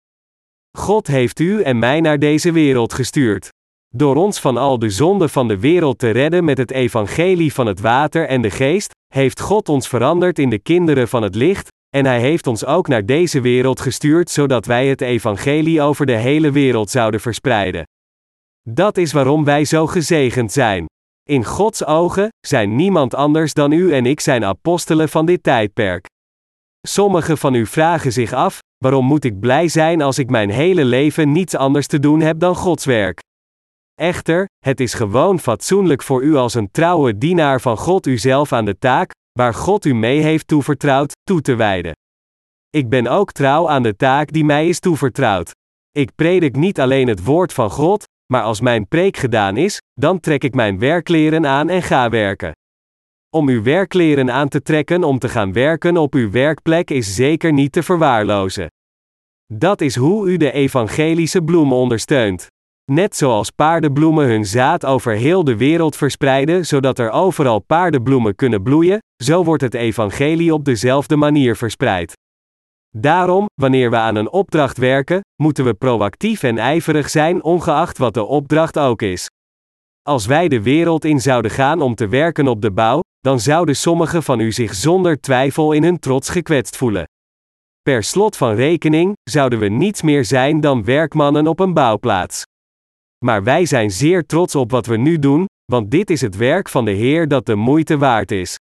God 0.78 1.08
heeft 1.08 1.40
u 1.40 1.62
en 1.62 1.80
mij 1.80 2.02
naar 2.02 2.20
deze 2.20 2.52
wereld 2.52 2.94
gestuurd. 2.94 3.50
Door 3.96 4.16
ons 4.16 4.40
van 4.40 4.58
al 4.58 4.80
de 4.80 4.90
zonden 4.90 5.30
van 5.30 5.48
de 5.48 5.60
wereld 5.60 6.00
te 6.00 6.10
redden 6.10 6.44
met 6.44 6.58
het 6.58 6.72
evangelie 6.72 7.54
van 7.54 7.66
het 7.66 7.80
water 7.80 8.28
en 8.28 8.42
de 8.42 8.50
geest, 8.52 8.92
heeft 9.14 9.40
God 9.40 9.70
ons 9.70 9.88
veranderd 9.88 10.40
in 10.40 10.50
de 10.50 10.60
kinderen 10.60 11.08
van 11.08 11.24
het 11.24 11.36
licht, 11.36 11.70
en 11.96 12.06
Hij 12.06 12.20
heeft 12.20 12.48
ons 12.48 12.66
ook 12.66 12.88
naar 12.88 13.06
deze 13.06 13.42
wereld 13.42 13.80
gestuurd 13.80 14.30
zodat 14.30 14.66
wij 14.66 14.88
het 14.88 15.02
evangelie 15.02 15.82
over 15.82 16.06
de 16.06 16.16
hele 16.16 16.52
wereld 16.52 16.90
zouden 16.90 17.20
verspreiden. 17.20 17.84
Dat 18.70 18.98
is 18.98 19.12
waarom 19.12 19.44
wij 19.44 19.66
zo 19.66 19.88
gezegend 19.88 20.52
zijn. 20.52 20.86
In 21.30 21.46
Gods 21.46 21.86
ogen 21.86 22.30
zijn 22.48 22.76
niemand 22.76 23.16
anders 23.16 23.54
dan 23.54 23.72
u 23.72 23.94
en 23.94 24.06
ik 24.06 24.20
zijn 24.20 24.46
apostelen 24.46 25.10
van 25.10 25.26
dit 25.26 25.44
tijdperk. 25.44 26.06
Sommigen 26.88 27.38
van 27.38 27.54
u 27.54 27.66
vragen 27.66 28.12
zich 28.12 28.34
af: 28.34 28.60
waarom 28.78 29.06
moet 29.06 29.24
ik 29.24 29.40
blij 29.40 29.68
zijn 29.68 30.02
als 30.02 30.20
ik 30.20 30.30
mijn 30.30 30.50
hele 30.50 30.86
leven 30.86 31.32
niets 31.32 31.56
anders 31.56 31.88
te 31.88 32.00
doen 32.00 32.20
heb 32.20 32.40
dan 32.40 32.56
Gods 32.56 32.86
werk? 32.86 33.20
Echter, 33.96 34.46
het 34.66 34.80
is 34.80 34.94
gewoon 34.94 35.40
fatsoenlijk 35.40 36.04
voor 36.04 36.24
u 36.24 36.36
als 36.36 36.54
een 36.54 36.72
trouwe 36.72 37.18
dienaar 37.18 37.62
van 37.62 37.78
God 37.78 38.08
uzelf 38.08 38.54
aan 38.54 38.66
de 38.66 38.78
taak, 38.78 39.12
waar 39.32 39.54
God 39.54 39.86
u 39.86 39.94
mee 39.94 40.20
heeft 40.20 40.48
toevertrouwd, 40.48 41.16
toe 41.24 41.42
te 41.42 41.56
wijden. 41.56 41.96
Ik 42.70 42.90
ben 42.90 43.08
ook 43.08 43.32
trouw 43.32 43.70
aan 43.70 43.84
de 43.84 43.96
taak 43.96 44.32
die 44.32 44.46
mij 44.46 44.68
is 44.68 44.80
toevertrouwd. 44.80 45.52
Ik 45.92 46.16
predik 46.16 46.56
niet 46.56 46.80
alleen 46.80 47.08
het 47.08 47.24
woord 47.24 47.54
van 47.54 47.70
God, 47.70 48.04
maar 48.32 48.44
als 48.44 48.62
mijn 48.62 48.88
preek 48.88 49.18
gedaan 49.18 49.58
is, 49.58 49.78
dan 49.94 50.20
trek 50.20 50.44
ik 50.44 50.54
mijn 50.54 50.80
werkleren 50.80 51.46
aan 51.46 51.70
en 51.70 51.82
ga 51.82 52.10
werken. 52.10 52.52
Om 53.30 53.50
uw 53.50 53.64
werkleren 53.64 54.32
aan 54.32 54.48
te 54.48 54.62
trekken 54.62 55.04
om 55.04 55.20
te 55.20 55.30
gaan 55.30 55.54
werken 55.54 55.98
op 55.98 56.14
uw 56.14 56.32
werkplek 56.32 56.90
is 56.90 57.16
zeker 57.16 57.54
niet 57.54 57.72
te 57.72 57.84
verwaarlozen. 57.84 58.68
Dat 59.54 59.82
is 59.82 59.96
hoe 59.96 60.30
u 60.30 60.38
de 60.38 60.52
evangelische 60.52 61.42
bloem 61.42 61.74
ondersteunt. 61.74 62.48
Net 62.92 63.16
zoals 63.16 63.50
paardenbloemen 63.50 64.28
hun 64.28 64.46
zaad 64.46 64.86
over 64.86 65.14
heel 65.14 65.44
de 65.44 65.58
wereld 65.58 65.96
verspreiden 65.96 66.66
zodat 66.66 67.00
er 67.00 67.12
overal 67.12 67.60
paardenbloemen 67.60 68.36
kunnen 68.36 68.64
bloeien, 68.64 69.00
zo 69.24 69.44
wordt 69.44 69.62
het 69.62 69.74
evangelie 69.74 70.54
op 70.54 70.66
dezelfde 70.66 71.16
manier 71.16 71.56
verspreid. 71.56 72.14
Daarom, 72.98 73.46
wanneer 73.62 73.90
we 73.90 73.96
aan 73.96 74.16
een 74.16 74.32
opdracht 74.32 74.78
werken, 74.78 75.22
moeten 75.42 75.66
we 75.66 75.74
proactief 75.74 76.44
en 76.44 76.58
ijverig 76.58 77.10
zijn, 77.10 77.44
ongeacht 77.44 77.98
wat 77.98 78.14
de 78.14 78.24
opdracht 78.24 78.80
ook 78.80 79.02
is. 79.02 79.28
Als 80.02 80.26
wij 80.26 80.48
de 80.48 80.62
wereld 80.62 81.06
in 81.06 81.22
zouden 81.22 81.52
gaan 81.52 81.82
om 81.82 81.96
te 81.96 82.08
werken 82.08 82.48
op 82.48 82.62
de 82.62 82.72
bouw, 82.72 83.00
dan 83.20 83.40
zouden 83.40 83.76
sommigen 83.76 84.24
van 84.24 84.40
u 84.40 84.52
zich 84.52 84.74
zonder 84.74 85.22
twijfel 85.22 85.72
in 85.72 85.84
hun 85.84 86.00
trots 86.00 86.30
gekwetst 86.30 86.78
voelen. 86.78 87.06
Per 87.82 88.04
slot 88.04 88.38
van 88.38 88.56
rekening 88.56 89.14
zouden 89.24 89.60
we 89.60 89.68
niets 89.68 90.02
meer 90.02 90.26
zijn 90.26 90.62
dan 90.62 90.84
werkmannen 90.84 91.48
op 91.48 91.60
een 91.60 91.74
bouwplaats. 91.74 92.44
Maar 93.26 93.44
wij 93.44 93.66
zijn 93.66 93.92
zeer 93.92 94.26
trots 94.26 94.56
op 94.56 94.72
wat 94.72 94.86
we 94.86 94.98
nu 94.98 95.20
doen, 95.20 95.46
want 95.72 95.92
dit 95.92 96.10
is 96.10 96.22
het 96.22 96.36
werk 96.36 96.70
van 96.70 96.86
de 96.86 96.92
Heer 96.92 97.28
dat 97.28 97.46
de 97.46 97.56
moeite 97.56 97.98
waard 97.98 98.32
is. 98.32 98.60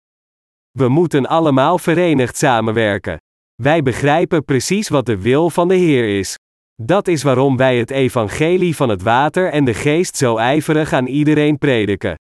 We 0.72 0.88
moeten 0.88 1.26
allemaal 1.26 1.78
verenigd 1.78 2.38
samenwerken. 2.38 3.18
Wij 3.56 3.82
begrijpen 3.82 4.46
precies 4.46 4.90
wat 4.90 5.06
de 5.06 5.22
wil 5.22 5.50
van 5.50 5.68
de 5.68 5.76
Heer 5.76 6.18
is. 6.20 6.36
Dat 6.82 7.08
is 7.08 7.24
waarom 7.24 7.58
wij 7.58 7.78
het 7.78 7.92
evangelie 7.92 8.76
van 8.76 8.90
het 8.90 9.02
water 9.02 9.52
en 9.52 9.66
de 9.66 9.74
geest 9.74 10.16
zo 10.16 10.38
ijverig 10.38 10.94
aan 10.94 11.08
iedereen 11.08 11.58
prediken. 11.58 12.16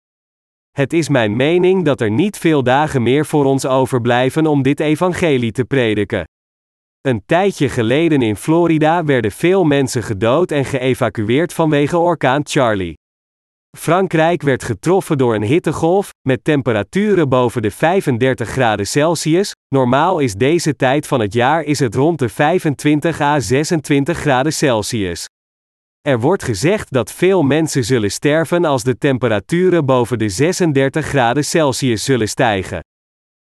Het 0.71 0.93
is 0.93 1.10
mijn 1.10 1.36
mening 1.36 1.86
dat 1.86 2.02
er 2.02 2.12
niet 2.12 2.38
veel 2.38 2.63
dagen 2.63 3.04
meer 3.04 3.26
voor 3.26 3.45
ons 3.45 3.65
overblijven 3.65 4.48
om 4.48 4.62
dit 4.62 4.80
evangelie 4.80 5.52
te 5.52 5.65
prediken. 5.65 6.24
Een 7.06 7.24
tijdje 7.26 7.70
geleden 7.70 8.22
in 8.22 8.36
Florida 8.36 9.04
werden 9.04 9.32
veel 9.32 9.63
mensen 9.63 10.04
gedood 10.04 10.52
en 10.52 10.65
geëvacueerd 10.65 11.54
vanwege 11.54 11.98
orkaan 11.98 12.41
Charlie. 12.44 12.94
Frankrijk 13.78 14.41
werd 14.41 14.63
getroffen 14.63 15.18
door 15.18 15.36
een 15.36 15.44
hittegolf, 15.44 16.10
met 16.28 16.44
temperaturen 16.44 17.30
boven 17.30 17.62
de 17.62 17.72
35 17.72 18.50
graden 18.50 18.88
Celsius. 18.88 19.52
Normaal 19.68 20.20
is 20.20 20.34
deze 20.34 20.76
tijd 20.76 21.08
van 21.08 21.20
het 21.20 21.34
jaar 21.34 21.63
is 21.63 21.80
het 21.80 21.96
rond 21.96 22.20
de 22.20 22.30
25 22.30 23.22
à 23.22 23.39
26 23.39 24.18
graden 24.18 24.54
Celsius. 24.54 25.26
Er 26.02 26.20
wordt 26.20 26.44
gezegd 26.44 26.91
dat 26.91 27.12
veel 27.12 27.44
mensen 27.44 27.84
zullen 27.84 28.12
sterven 28.12 28.65
als 28.65 28.84
de 28.84 28.98
temperaturen 28.98 29.86
boven 29.86 30.18
de 30.18 30.30
36 30.30 31.06
graden 31.06 31.46
Celsius 31.46 32.04
zullen 32.04 32.30
stijgen. 32.30 32.80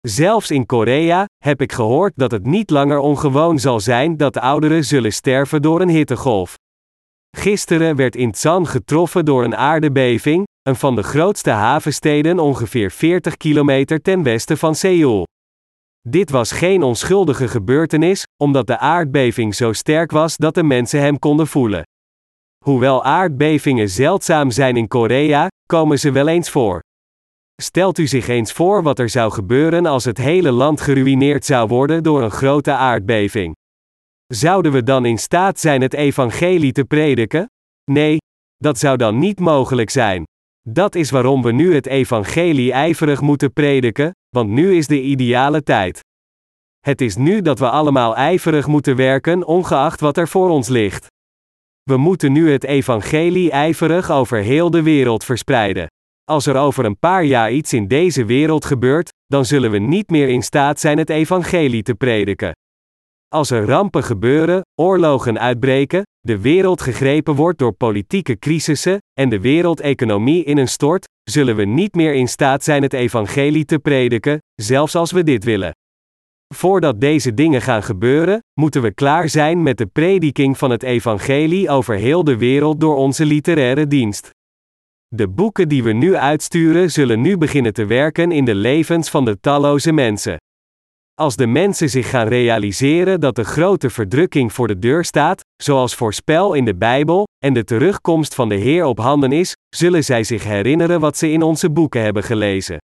Zelfs 0.07 0.51
in 0.51 0.65
Korea 0.65 1.25
heb 1.37 1.61
ik 1.61 1.71
gehoord 1.71 2.13
dat 2.15 2.31
het 2.31 2.45
niet 2.45 2.69
langer 2.69 2.97
ongewoon 2.99 3.59
zal 3.59 3.79
zijn 3.79 4.17
dat 4.17 4.37
ouderen 4.37 4.85
zullen 4.85 5.13
sterven 5.13 5.61
door 5.61 5.81
een 5.81 5.89
hittegolf. 5.89 6.55
Gisteren 7.37 7.95
werd 7.95 8.15
Incheon 8.15 8.67
getroffen 8.67 9.25
door 9.25 9.43
een 9.43 9.55
aardbeving, 9.55 10.47
een 10.61 10.75
van 10.75 10.95
de 10.95 11.03
grootste 11.03 11.49
havensteden 11.49 12.39
ongeveer 12.39 12.91
40 12.91 13.37
kilometer 13.37 14.01
ten 14.01 14.23
westen 14.23 14.57
van 14.57 14.75
Seoul. 14.75 15.25
Dit 16.01 16.29
was 16.29 16.51
geen 16.51 16.83
onschuldige 16.83 17.47
gebeurtenis, 17.47 18.23
omdat 18.43 18.67
de 18.67 18.77
aardbeving 18.77 19.55
zo 19.55 19.73
sterk 19.73 20.11
was 20.11 20.37
dat 20.37 20.55
de 20.55 20.63
mensen 20.63 20.99
hem 20.99 21.19
konden 21.19 21.47
voelen. 21.47 21.83
Hoewel 22.65 23.03
aardbevingen 23.03 23.89
zeldzaam 23.89 24.51
zijn 24.51 24.77
in 24.77 24.87
Korea, 24.87 25.47
komen 25.65 25.99
ze 25.99 26.11
wel 26.11 26.27
eens 26.27 26.49
voor. 26.49 26.81
Stelt 27.61 27.97
u 27.97 28.07
zich 28.07 28.27
eens 28.27 28.51
voor 28.51 28.83
wat 28.83 28.99
er 28.99 29.09
zou 29.09 29.31
gebeuren 29.31 29.85
als 29.85 30.05
het 30.05 30.17
hele 30.17 30.51
land 30.51 30.81
geruïneerd 30.81 31.45
zou 31.45 31.67
worden 31.67 32.03
door 32.03 32.23
een 32.23 32.31
grote 32.31 32.71
aardbeving. 32.71 33.55
Zouden 34.27 34.71
we 34.71 34.83
dan 34.83 35.05
in 35.05 35.17
staat 35.17 35.59
zijn 35.59 35.81
het 35.81 35.93
evangelie 35.93 36.71
te 36.71 36.83
prediken? 36.83 37.49
Nee, 37.91 38.17
dat 38.57 38.77
zou 38.79 38.97
dan 38.97 39.19
niet 39.19 39.39
mogelijk 39.39 39.89
zijn. 39.89 40.23
Dat 40.69 40.95
is 40.95 41.09
waarom 41.09 41.41
we 41.41 41.51
nu 41.51 41.73
het 41.73 41.85
evangelie 41.85 42.71
ijverig 42.71 43.21
moeten 43.21 43.53
prediken, 43.53 44.11
want 44.29 44.49
nu 44.49 44.75
is 44.75 44.87
de 44.87 45.01
ideale 45.01 45.63
tijd. 45.63 45.99
Het 46.79 47.01
is 47.01 47.15
nu 47.15 47.41
dat 47.41 47.59
we 47.59 47.69
allemaal 47.69 48.15
ijverig 48.15 48.67
moeten 48.67 48.95
werken, 48.95 49.45
ongeacht 49.45 49.99
wat 49.99 50.17
er 50.17 50.27
voor 50.27 50.49
ons 50.49 50.67
ligt. 50.67 51.07
We 51.83 51.97
moeten 51.97 52.31
nu 52.31 52.51
het 52.51 52.63
evangelie 52.63 53.51
ijverig 53.51 54.11
over 54.11 54.37
heel 54.37 54.69
de 54.69 54.81
wereld 54.81 55.23
verspreiden. 55.23 55.87
Als 56.29 56.45
er 56.45 56.55
over 56.55 56.85
een 56.85 56.99
paar 56.99 57.23
jaar 57.23 57.51
iets 57.51 57.73
in 57.73 57.87
deze 57.87 58.25
wereld 58.25 58.65
gebeurt, 58.65 59.13
dan 59.25 59.45
zullen 59.45 59.71
we 59.71 59.77
niet 59.77 60.09
meer 60.09 60.27
in 60.27 60.43
staat 60.43 60.79
zijn 60.79 60.97
het 60.97 61.09
evangelie 61.09 61.83
te 61.83 61.95
prediken. 61.95 62.51
Als 63.27 63.51
er 63.51 63.65
rampen 63.65 64.03
gebeuren, 64.03 64.61
oorlogen 64.81 65.39
uitbreken, 65.39 66.03
de 66.19 66.39
wereld 66.39 66.81
gegrepen 66.81 67.35
wordt 67.35 67.59
door 67.59 67.71
politieke 67.71 68.39
crisissen 68.39 68.97
en 69.13 69.29
de 69.29 69.39
wereldeconomie 69.39 70.43
in 70.43 70.57
een 70.57 70.67
stort, 70.67 71.07
zullen 71.23 71.55
we 71.55 71.65
niet 71.65 71.95
meer 71.95 72.13
in 72.13 72.27
staat 72.27 72.63
zijn 72.63 72.83
het 72.83 72.93
evangelie 72.93 73.65
te 73.65 73.79
prediken, 73.79 74.39
zelfs 74.55 74.95
als 74.95 75.11
we 75.11 75.23
dit 75.23 75.43
willen. 75.43 75.71
Voordat 76.55 77.01
deze 77.01 77.33
dingen 77.33 77.61
gaan 77.61 77.83
gebeuren, 77.83 78.39
moeten 78.59 78.81
we 78.81 78.93
klaar 78.93 79.29
zijn 79.29 79.63
met 79.63 79.77
de 79.77 79.85
prediking 79.85 80.57
van 80.57 80.69
het 80.71 80.83
evangelie 80.83 81.69
over 81.69 81.95
heel 81.95 82.23
de 82.23 82.37
wereld 82.37 82.79
door 82.79 82.95
onze 82.95 83.25
literaire 83.25 83.87
dienst. 83.87 84.37
De 85.15 85.27
boeken 85.27 85.67
die 85.67 85.83
we 85.83 85.91
nu 85.91 86.15
uitsturen 86.15 86.91
zullen 86.91 87.21
nu 87.21 87.37
beginnen 87.37 87.73
te 87.73 87.85
werken 87.85 88.31
in 88.31 88.45
de 88.45 88.55
levens 88.55 89.09
van 89.09 89.25
de 89.25 89.39
talloze 89.39 89.91
mensen. 89.91 90.37
Als 91.13 91.35
de 91.35 91.47
mensen 91.47 91.89
zich 91.89 92.09
gaan 92.09 92.27
realiseren 92.27 93.19
dat 93.19 93.35
de 93.35 93.43
grote 93.43 93.89
verdrukking 93.89 94.53
voor 94.53 94.67
de 94.67 94.79
deur 94.79 95.05
staat, 95.05 95.41
zoals 95.63 95.95
voorspel 95.95 96.53
in 96.53 96.65
de 96.65 96.75
Bijbel, 96.75 97.27
en 97.45 97.53
de 97.53 97.63
terugkomst 97.63 98.35
van 98.35 98.49
de 98.49 98.55
Heer 98.55 98.85
op 98.85 98.97
handen 98.97 99.31
is, 99.31 99.53
zullen 99.75 100.03
zij 100.03 100.23
zich 100.23 100.43
herinneren 100.43 100.99
wat 100.99 101.17
ze 101.17 101.31
in 101.31 101.41
onze 101.41 101.69
boeken 101.69 102.01
hebben 102.01 102.23
gelezen. 102.23 102.77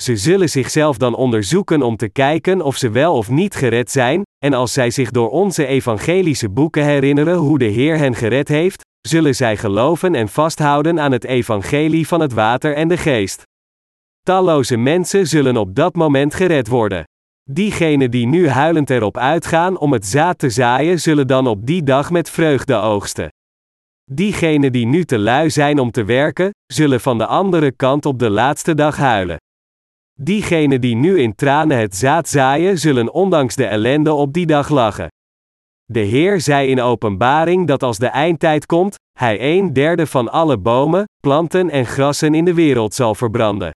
Ze 0.00 0.16
zullen 0.16 0.48
zichzelf 0.48 0.96
dan 0.96 1.14
onderzoeken 1.14 1.82
om 1.82 1.96
te 1.96 2.08
kijken 2.08 2.62
of 2.62 2.76
ze 2.76 2.90
wel 2.90 3.14
of 3.14 3.30
niet 3.30 3.54
gered 3.54 3.90
zijn, 3.90 4.22
en 4.38 4.52
als 4.52 4.72
zij 4.72 4.90
zich 4.90 5.10
door 5.10 5.30
onze 5.30 5.66
evangelische 5.66 6.50
boeken 6.50 6.84
herinneren 6.84 7.36
hoe 7.36 7.58
de 7.58 7.64
Heer 7.64 7.98
hen 7.98 8.14
gered 8.14 8.48
heeft, 8.48 8.84
zullen 9.00 9.34
zij 9.34 9.56
geloven 9.56 10.14
en 10.14 10.28
vasthouden 10.28 11.00
aan 11.00 11.12
het 11.12 11.24
evangelie 11.24 12.06
van 12.06 12.20
het 12.20 12.32
water 12.32 12.74
en 12.74 12.88
de 12.88 12.96
geest. 12.96 13.42
Talloze 14.22 14.76
mensen 14.76 15.26
zullen 15.26 15.56
op 15.56 15.74
dat 15.74 15.94
moment 15.94 16.34
gered 16.34 16.68
worden. 16.68 17.04
Diegenen 17.50 18.10
die 18.10 18.26
nu 18.26 18.48
huilend 18.48 18.90
erop 18.90 19.16
uitgaan 19.16 19.78
om 19.78 19.92
het 19.92 20.06
zaad 20.06 20.38
te 20.38 20.50
zaaien, 20.50 21.00
zullen 21.00 21.26
dan 21.26 21.46
op 21.46 21.66
die 21.66 21.82
dag 21.82 22.10
met 22.10 22.30
vreugde 22.30 22.74
oogsten. 22.74 23.28
Diegenen 24.10 24.72
die 24.72 24.86
nu 24.86 25.04
te 25.04 25.18
lui 25.18 25.50
zijn 25.50 25.78
om 25.78 25.90
te 25.90 26.04
werken, 26.04 26.50
zullen 26.66 27.00
van 27.00 27.18
de 27.18 27.26
andere 27.26 27.72
kant 27.72 28.06
op 28.06 28.18
de 28.18 28.30
laatste 28.30 28.74
dag 28.74 28.96
huilen. 28.96 29.38
Diegenen 30.22 30.80
die 30.80 30.96
nu 30.96 31.20
in 31.20 31.34
tranen 31.34 31.78
het 31.78 31.96
zaad 31.96 32.28
zaaien, 32.28 32.78
zullen 32.78 33.12
ondanks 33.12 33.54
de 33.56 33.66
ellende 33.66 34.12
op 34.12 34.32
die 34.32 34.46
dag 34.46 34.68
lachen. 34.68 35.08
De 35.84 36.00
Heer 36.00 36.40
zei 36.40 36.68
in 36.68 36.80
openbaring 36.80 37.66
dat 37.66 37.82
als 37.82 37.98
de 37.98 38.06
eindtijd 38.06 38.66
komt, 38.66 38.94
Hij 39.18 39.56
een 39.56 39.72
derde 39.72 40.06
van 40.06 40.30
alle 40.30 40.58
bomen, 40.58 41.04
planten 41.20 41.70
en 41.70 41.86
grassen 41.86 42.34
in 42.34 42.44
de 42.44 42.54
wereld 42.54 42.94
zal 42.94 43.14
verbranden. 43.14 43.70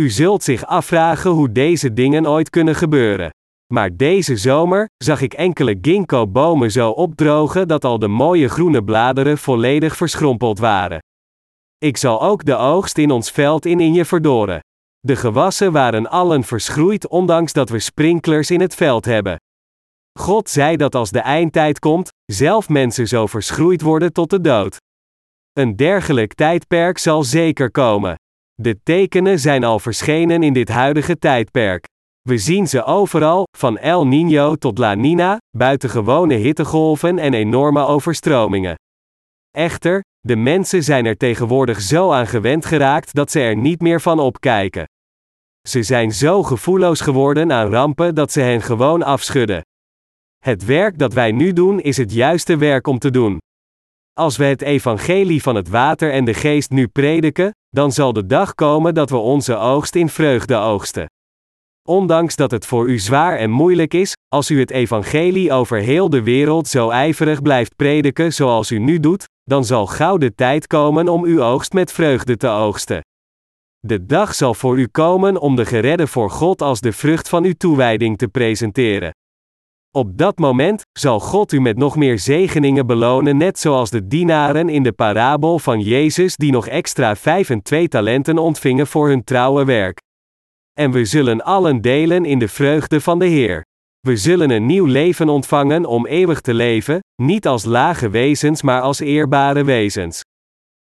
U 0.00 0.10
zult 0.10 0.42
zich 0.42 0.66
afvragen 0.66 1.30
hoe 1.30 1.52
deze 1.52 1.92
dingen 1.92 2.26
ooit 2.26 2.50
kunnen 2.50 2.74
gebeuren. 2.74 3.30
Maar 3.72 3.96
deze 3.96 4.36
zomer 4.36 4.88
zag 5.04 5.20
ik 5.20 5.34
enkele 5.34 5.78
ginkgo-bomen 5.80 6.70
zo 6.70 6.90
opdrogen 6.90 7.68
dat 7.68 7.84
al 7.84 7.98
de 7.98 8.08
mooie 8.08 8.48
groene 8.48 8.84
bladeren 8.84 9.38
volledig 9.38 9.96
verschrompeld 9.96 10.58
waren. 10.58 10.98
Ik 11.78 11.96
zal 11.96 12.22
ook 12.22 12.44
de 12.44 12.56
oogst 12.56 12.98
in 12.98 13.10
ons 13.10 13.30
veld 13.30 13.66
in 13.66 13.80
in 13.80 13.94
je 13.94 14.04
verdoren. 14.04 14.60
De 15.06 15.16
gewassen 15.16 15.72
waren 15.72 16.10
allen 16.10 16.44
verschroeid 16.44 17.08
ondanks 17.08 17.52
dat 17.52 17.68
we 17.68 17.78
sprinklers 17.78 18.50
in 18.50 18.60
het 18.60 18.74
veld 18.74 19.04
hebben. 19.04 19.36
God 20.18 20.48
zei 20.48 20.76
dat 20.76 20.94
als 20.94 21.10
de 21.10 21.18
eindtijd 21.18 21.78
komt, 21.78 22.08
zelf 22.24 22.68
mensen 22.68 23.08
zo 23.08 23.26
verschroeid 23.26 23.82
worden 23.82 24.12
tot 24.12 24.30
de 24.30 24.40
dood. 24.40 24.76
Een 25.52 25.76
dergelijk 25.76 26.34
tijdperk 26.34 26.98
zal 26.98 27.22
zeker 27.22 27.70
komen. 27.70 28.14
De 28.54 28.82
tekenen 28.82 29.38
zijn 29.38 29.64
al 29.64 29.78
verschenen 29.78 30.42
in 30.42 30.52
dit 30.52 30.68
huidige 30.68 31.18
tijdperk. 31.18 31.84
We 32.22 32.38
zien 32.38 32.66
ze 32.68 32.84
overal, 32.84 33.44
van 33.58 33.78
El 33.78 34.06
Niño 34.06 34.58
tot 34.58 34.78
La 34.78 34.94
Nina, 34.94 35.38
buitengewone 35.56 36.34
hittegolven 36.34 37.18
en 37.18 37.34
enorme 37.34 37.86
overstromingen. 37.86 38.74
Echter, 39.50 40.00
de 40.20 40.36
mensen 40.36 40.82
zijn 40.82 41.06
er 41.06 41.16
tegenwoordig 41.16 41.80
zo 41.80 42.12
aan 42.12 42.26
gewend 42.26 42.66
geraakt 42.66 43.14
dat 43.14 43.30
ze 43.30 43.40
er 43.40 43.56
niet 43.56 43.80
meer 43.80 44.00
van 44.00 44.18
opkijken. 44.18 44.86
Ze 45.68 45.82
zijn 45.82 46.12
zo 46.12 46.42
gevoelloos 46.42 47.00
geworden 47.00 47.52
aan 47.52 47.70
rampen 47.70 48.14
dat 48.14 48.32
ze 48.32 48.40
hen 48.40 48.62
gewoon 48.62 49.02
afschudden. 49.02 49.60
Het 50.44 50.64
werk 50.64 50.98
dat 50.98 51.12
wij 51.12 51.32
nu 51.32 51.52
doen 51.52 51.80
is 51.80 51.96
het 51.96 52.12
juiste 52.12 52.56
werk 52.56 52.86
om 52.86 52.98
te 52.98 53.10
doen. 53.10 53.38
Als 54.12 54.36
we 54.36 54.44
het 54.44 54.62
evangelie 54.62 55.42
van 55.42 55.54
het 55.54 55.68
water 55.68 56.12
en 56.12 56.24
de 56.24 56.34
geest 56.34 56.70
nu 56.70 56.88
prediken, 56.88 57.50
dan 57.68 57.92
zal 57.92 58.12
de 58.12 58.26
dag 58.26 58.54
komen 58.54 58.94
dat 58.94 59.10
we 59.10 59.16
onze 59.16 59.56
oogst 59.56 59.94
in 59.94 60.08
vreugde 60.08 60.56
oogsten. 60.56 61.06
Ondanks 61.88 62.36
dat 62.36 62.50
het 62.50 62.66
voor 62.66 62.88
u 62.88 62.98
zwaar 62.98 63.36
en 63.36 63.50
moeilijk 63.50 63.94
is, 63.94 64.12
als 64.28 64.50
u 64.50 64.60
het 64.60 64.70
evangelie 64.70 65.52
over 65.52 65.78
heel 65.78 66.10
de 66.10 66.22
wereld 66.22 66.68
zo 66.68 66.90
ijverig 66.90 67.42
blijft 67.42 67.76
prediken 67.76 68.32
zoals 68.32 68.70
u 68.70 68.78
nu 68.78 69.00
doet, 69.00 69.24
dan 69.42 69.64
zal 69.64 69.86
gauw 69.86 70.16
de 70.16 70.34
tijd 70.34 70.66
komen 70.66 71.08
om 71.08 71.24
uw 71.24 71.42
oogst 71.42 71.72
met 71.72 71.92
vreugde 71.92 72.36
te 72.36 72.48
oogsten. 72.48 73.00
De 73.86 74.06
dag 74.06 74.34
zal 74.34 74.54
voor 74.54 74.78
u 74.78 74.86
komen 74.86 75.40
om 75.40 75.56
de 75.56 75.66
geredde 75.66 76.06
voor 76.06 76.30
God 76.30 76.62
als 76.62 76.80
de 76.80 76.92
vrucht 76.92 77.28
van 77.28 77.44
uw 77.44 77.52
toewijding 77.56 78.18
te 78.18 78.28
presenteren. 78.28 79.10
Op 79.90 80.18
dat 80.18 80.38
moment 80.38 80.82
zal 80.98 81.20
God 81.20 81.52
u 81.52 81.60
met 81.60 81.76
nog 81.76 81.96
meer 81.96 82.18
zegeningen 82.18 82.86
belonen, 82.86 83.36
net 83.36 83.58
zoals 83.58 83.90
de 83.90 84.06
dienaren 84.06 84.68
in 84.68 84.82
de 84.82 84.92
parabel 84.92 85.58
van 85.58 85.80
Jezus 85.80 86.36
die 86.36 86.52
nog 86.52 86.66
extra 86.66 87.16
vijf 87.16 87.50
en 87.50 87.62
twee 87.62 87.88
talenten 87.88 88.38
ontvingen 88.38 88.86
voor 88.86 89.08
hun 89.08 89.24
trouwe 89.24 89.64
werk. 89.64 90.00
En 90.72 90.90
we 90.90 91.04
zullen 91.04 91.44
allen 91.44 91.80
delen 91.80 92.24
in 92.24 92.38
de 92.38 92.48
vreugde 92.48 93.00
van 93.00 93.18
de 93.18 93.26
Heer. 93.26 93.64
We 94.00 94.16
zullen 94.16 94.50
een 94.50 94.66
nieuw 94.66 94.86
leven 94.86 95.28
ontvangen 95.28 95.84
om 95.84 96.06
eeuwig 96.06 96.40
te 96.40 96.54
leven, 96.54 97.00
niet 97.22 97.46
als 97.46 97.64
lage 97.64 98.10
wezens, 98.10 98.62
maar 98.62 98.80
als 98.80 99.00
eerbare 99.00 99.64
wezens. 99.64 100.22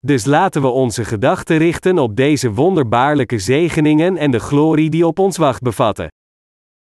Dus 0.01 0.25
laten 0.25 0.63
we 0.63 0.69
onze 0.69 1.05
gedachten 1.05 1.57
richten 1.57 1.99
op 1.99 2.17
deze 2.17 2.53
wonderbaarlijke 2.53 3.39
zegeningen 3.39 4.17
en 4.17 4.31
de 4.31 4.39
glorie 4.39 4.91
die 4.91 5.07
op 5.07 5.19
ons 5.19 5.37
wacht 5.37 5.63
bevatten. 5.63 6.09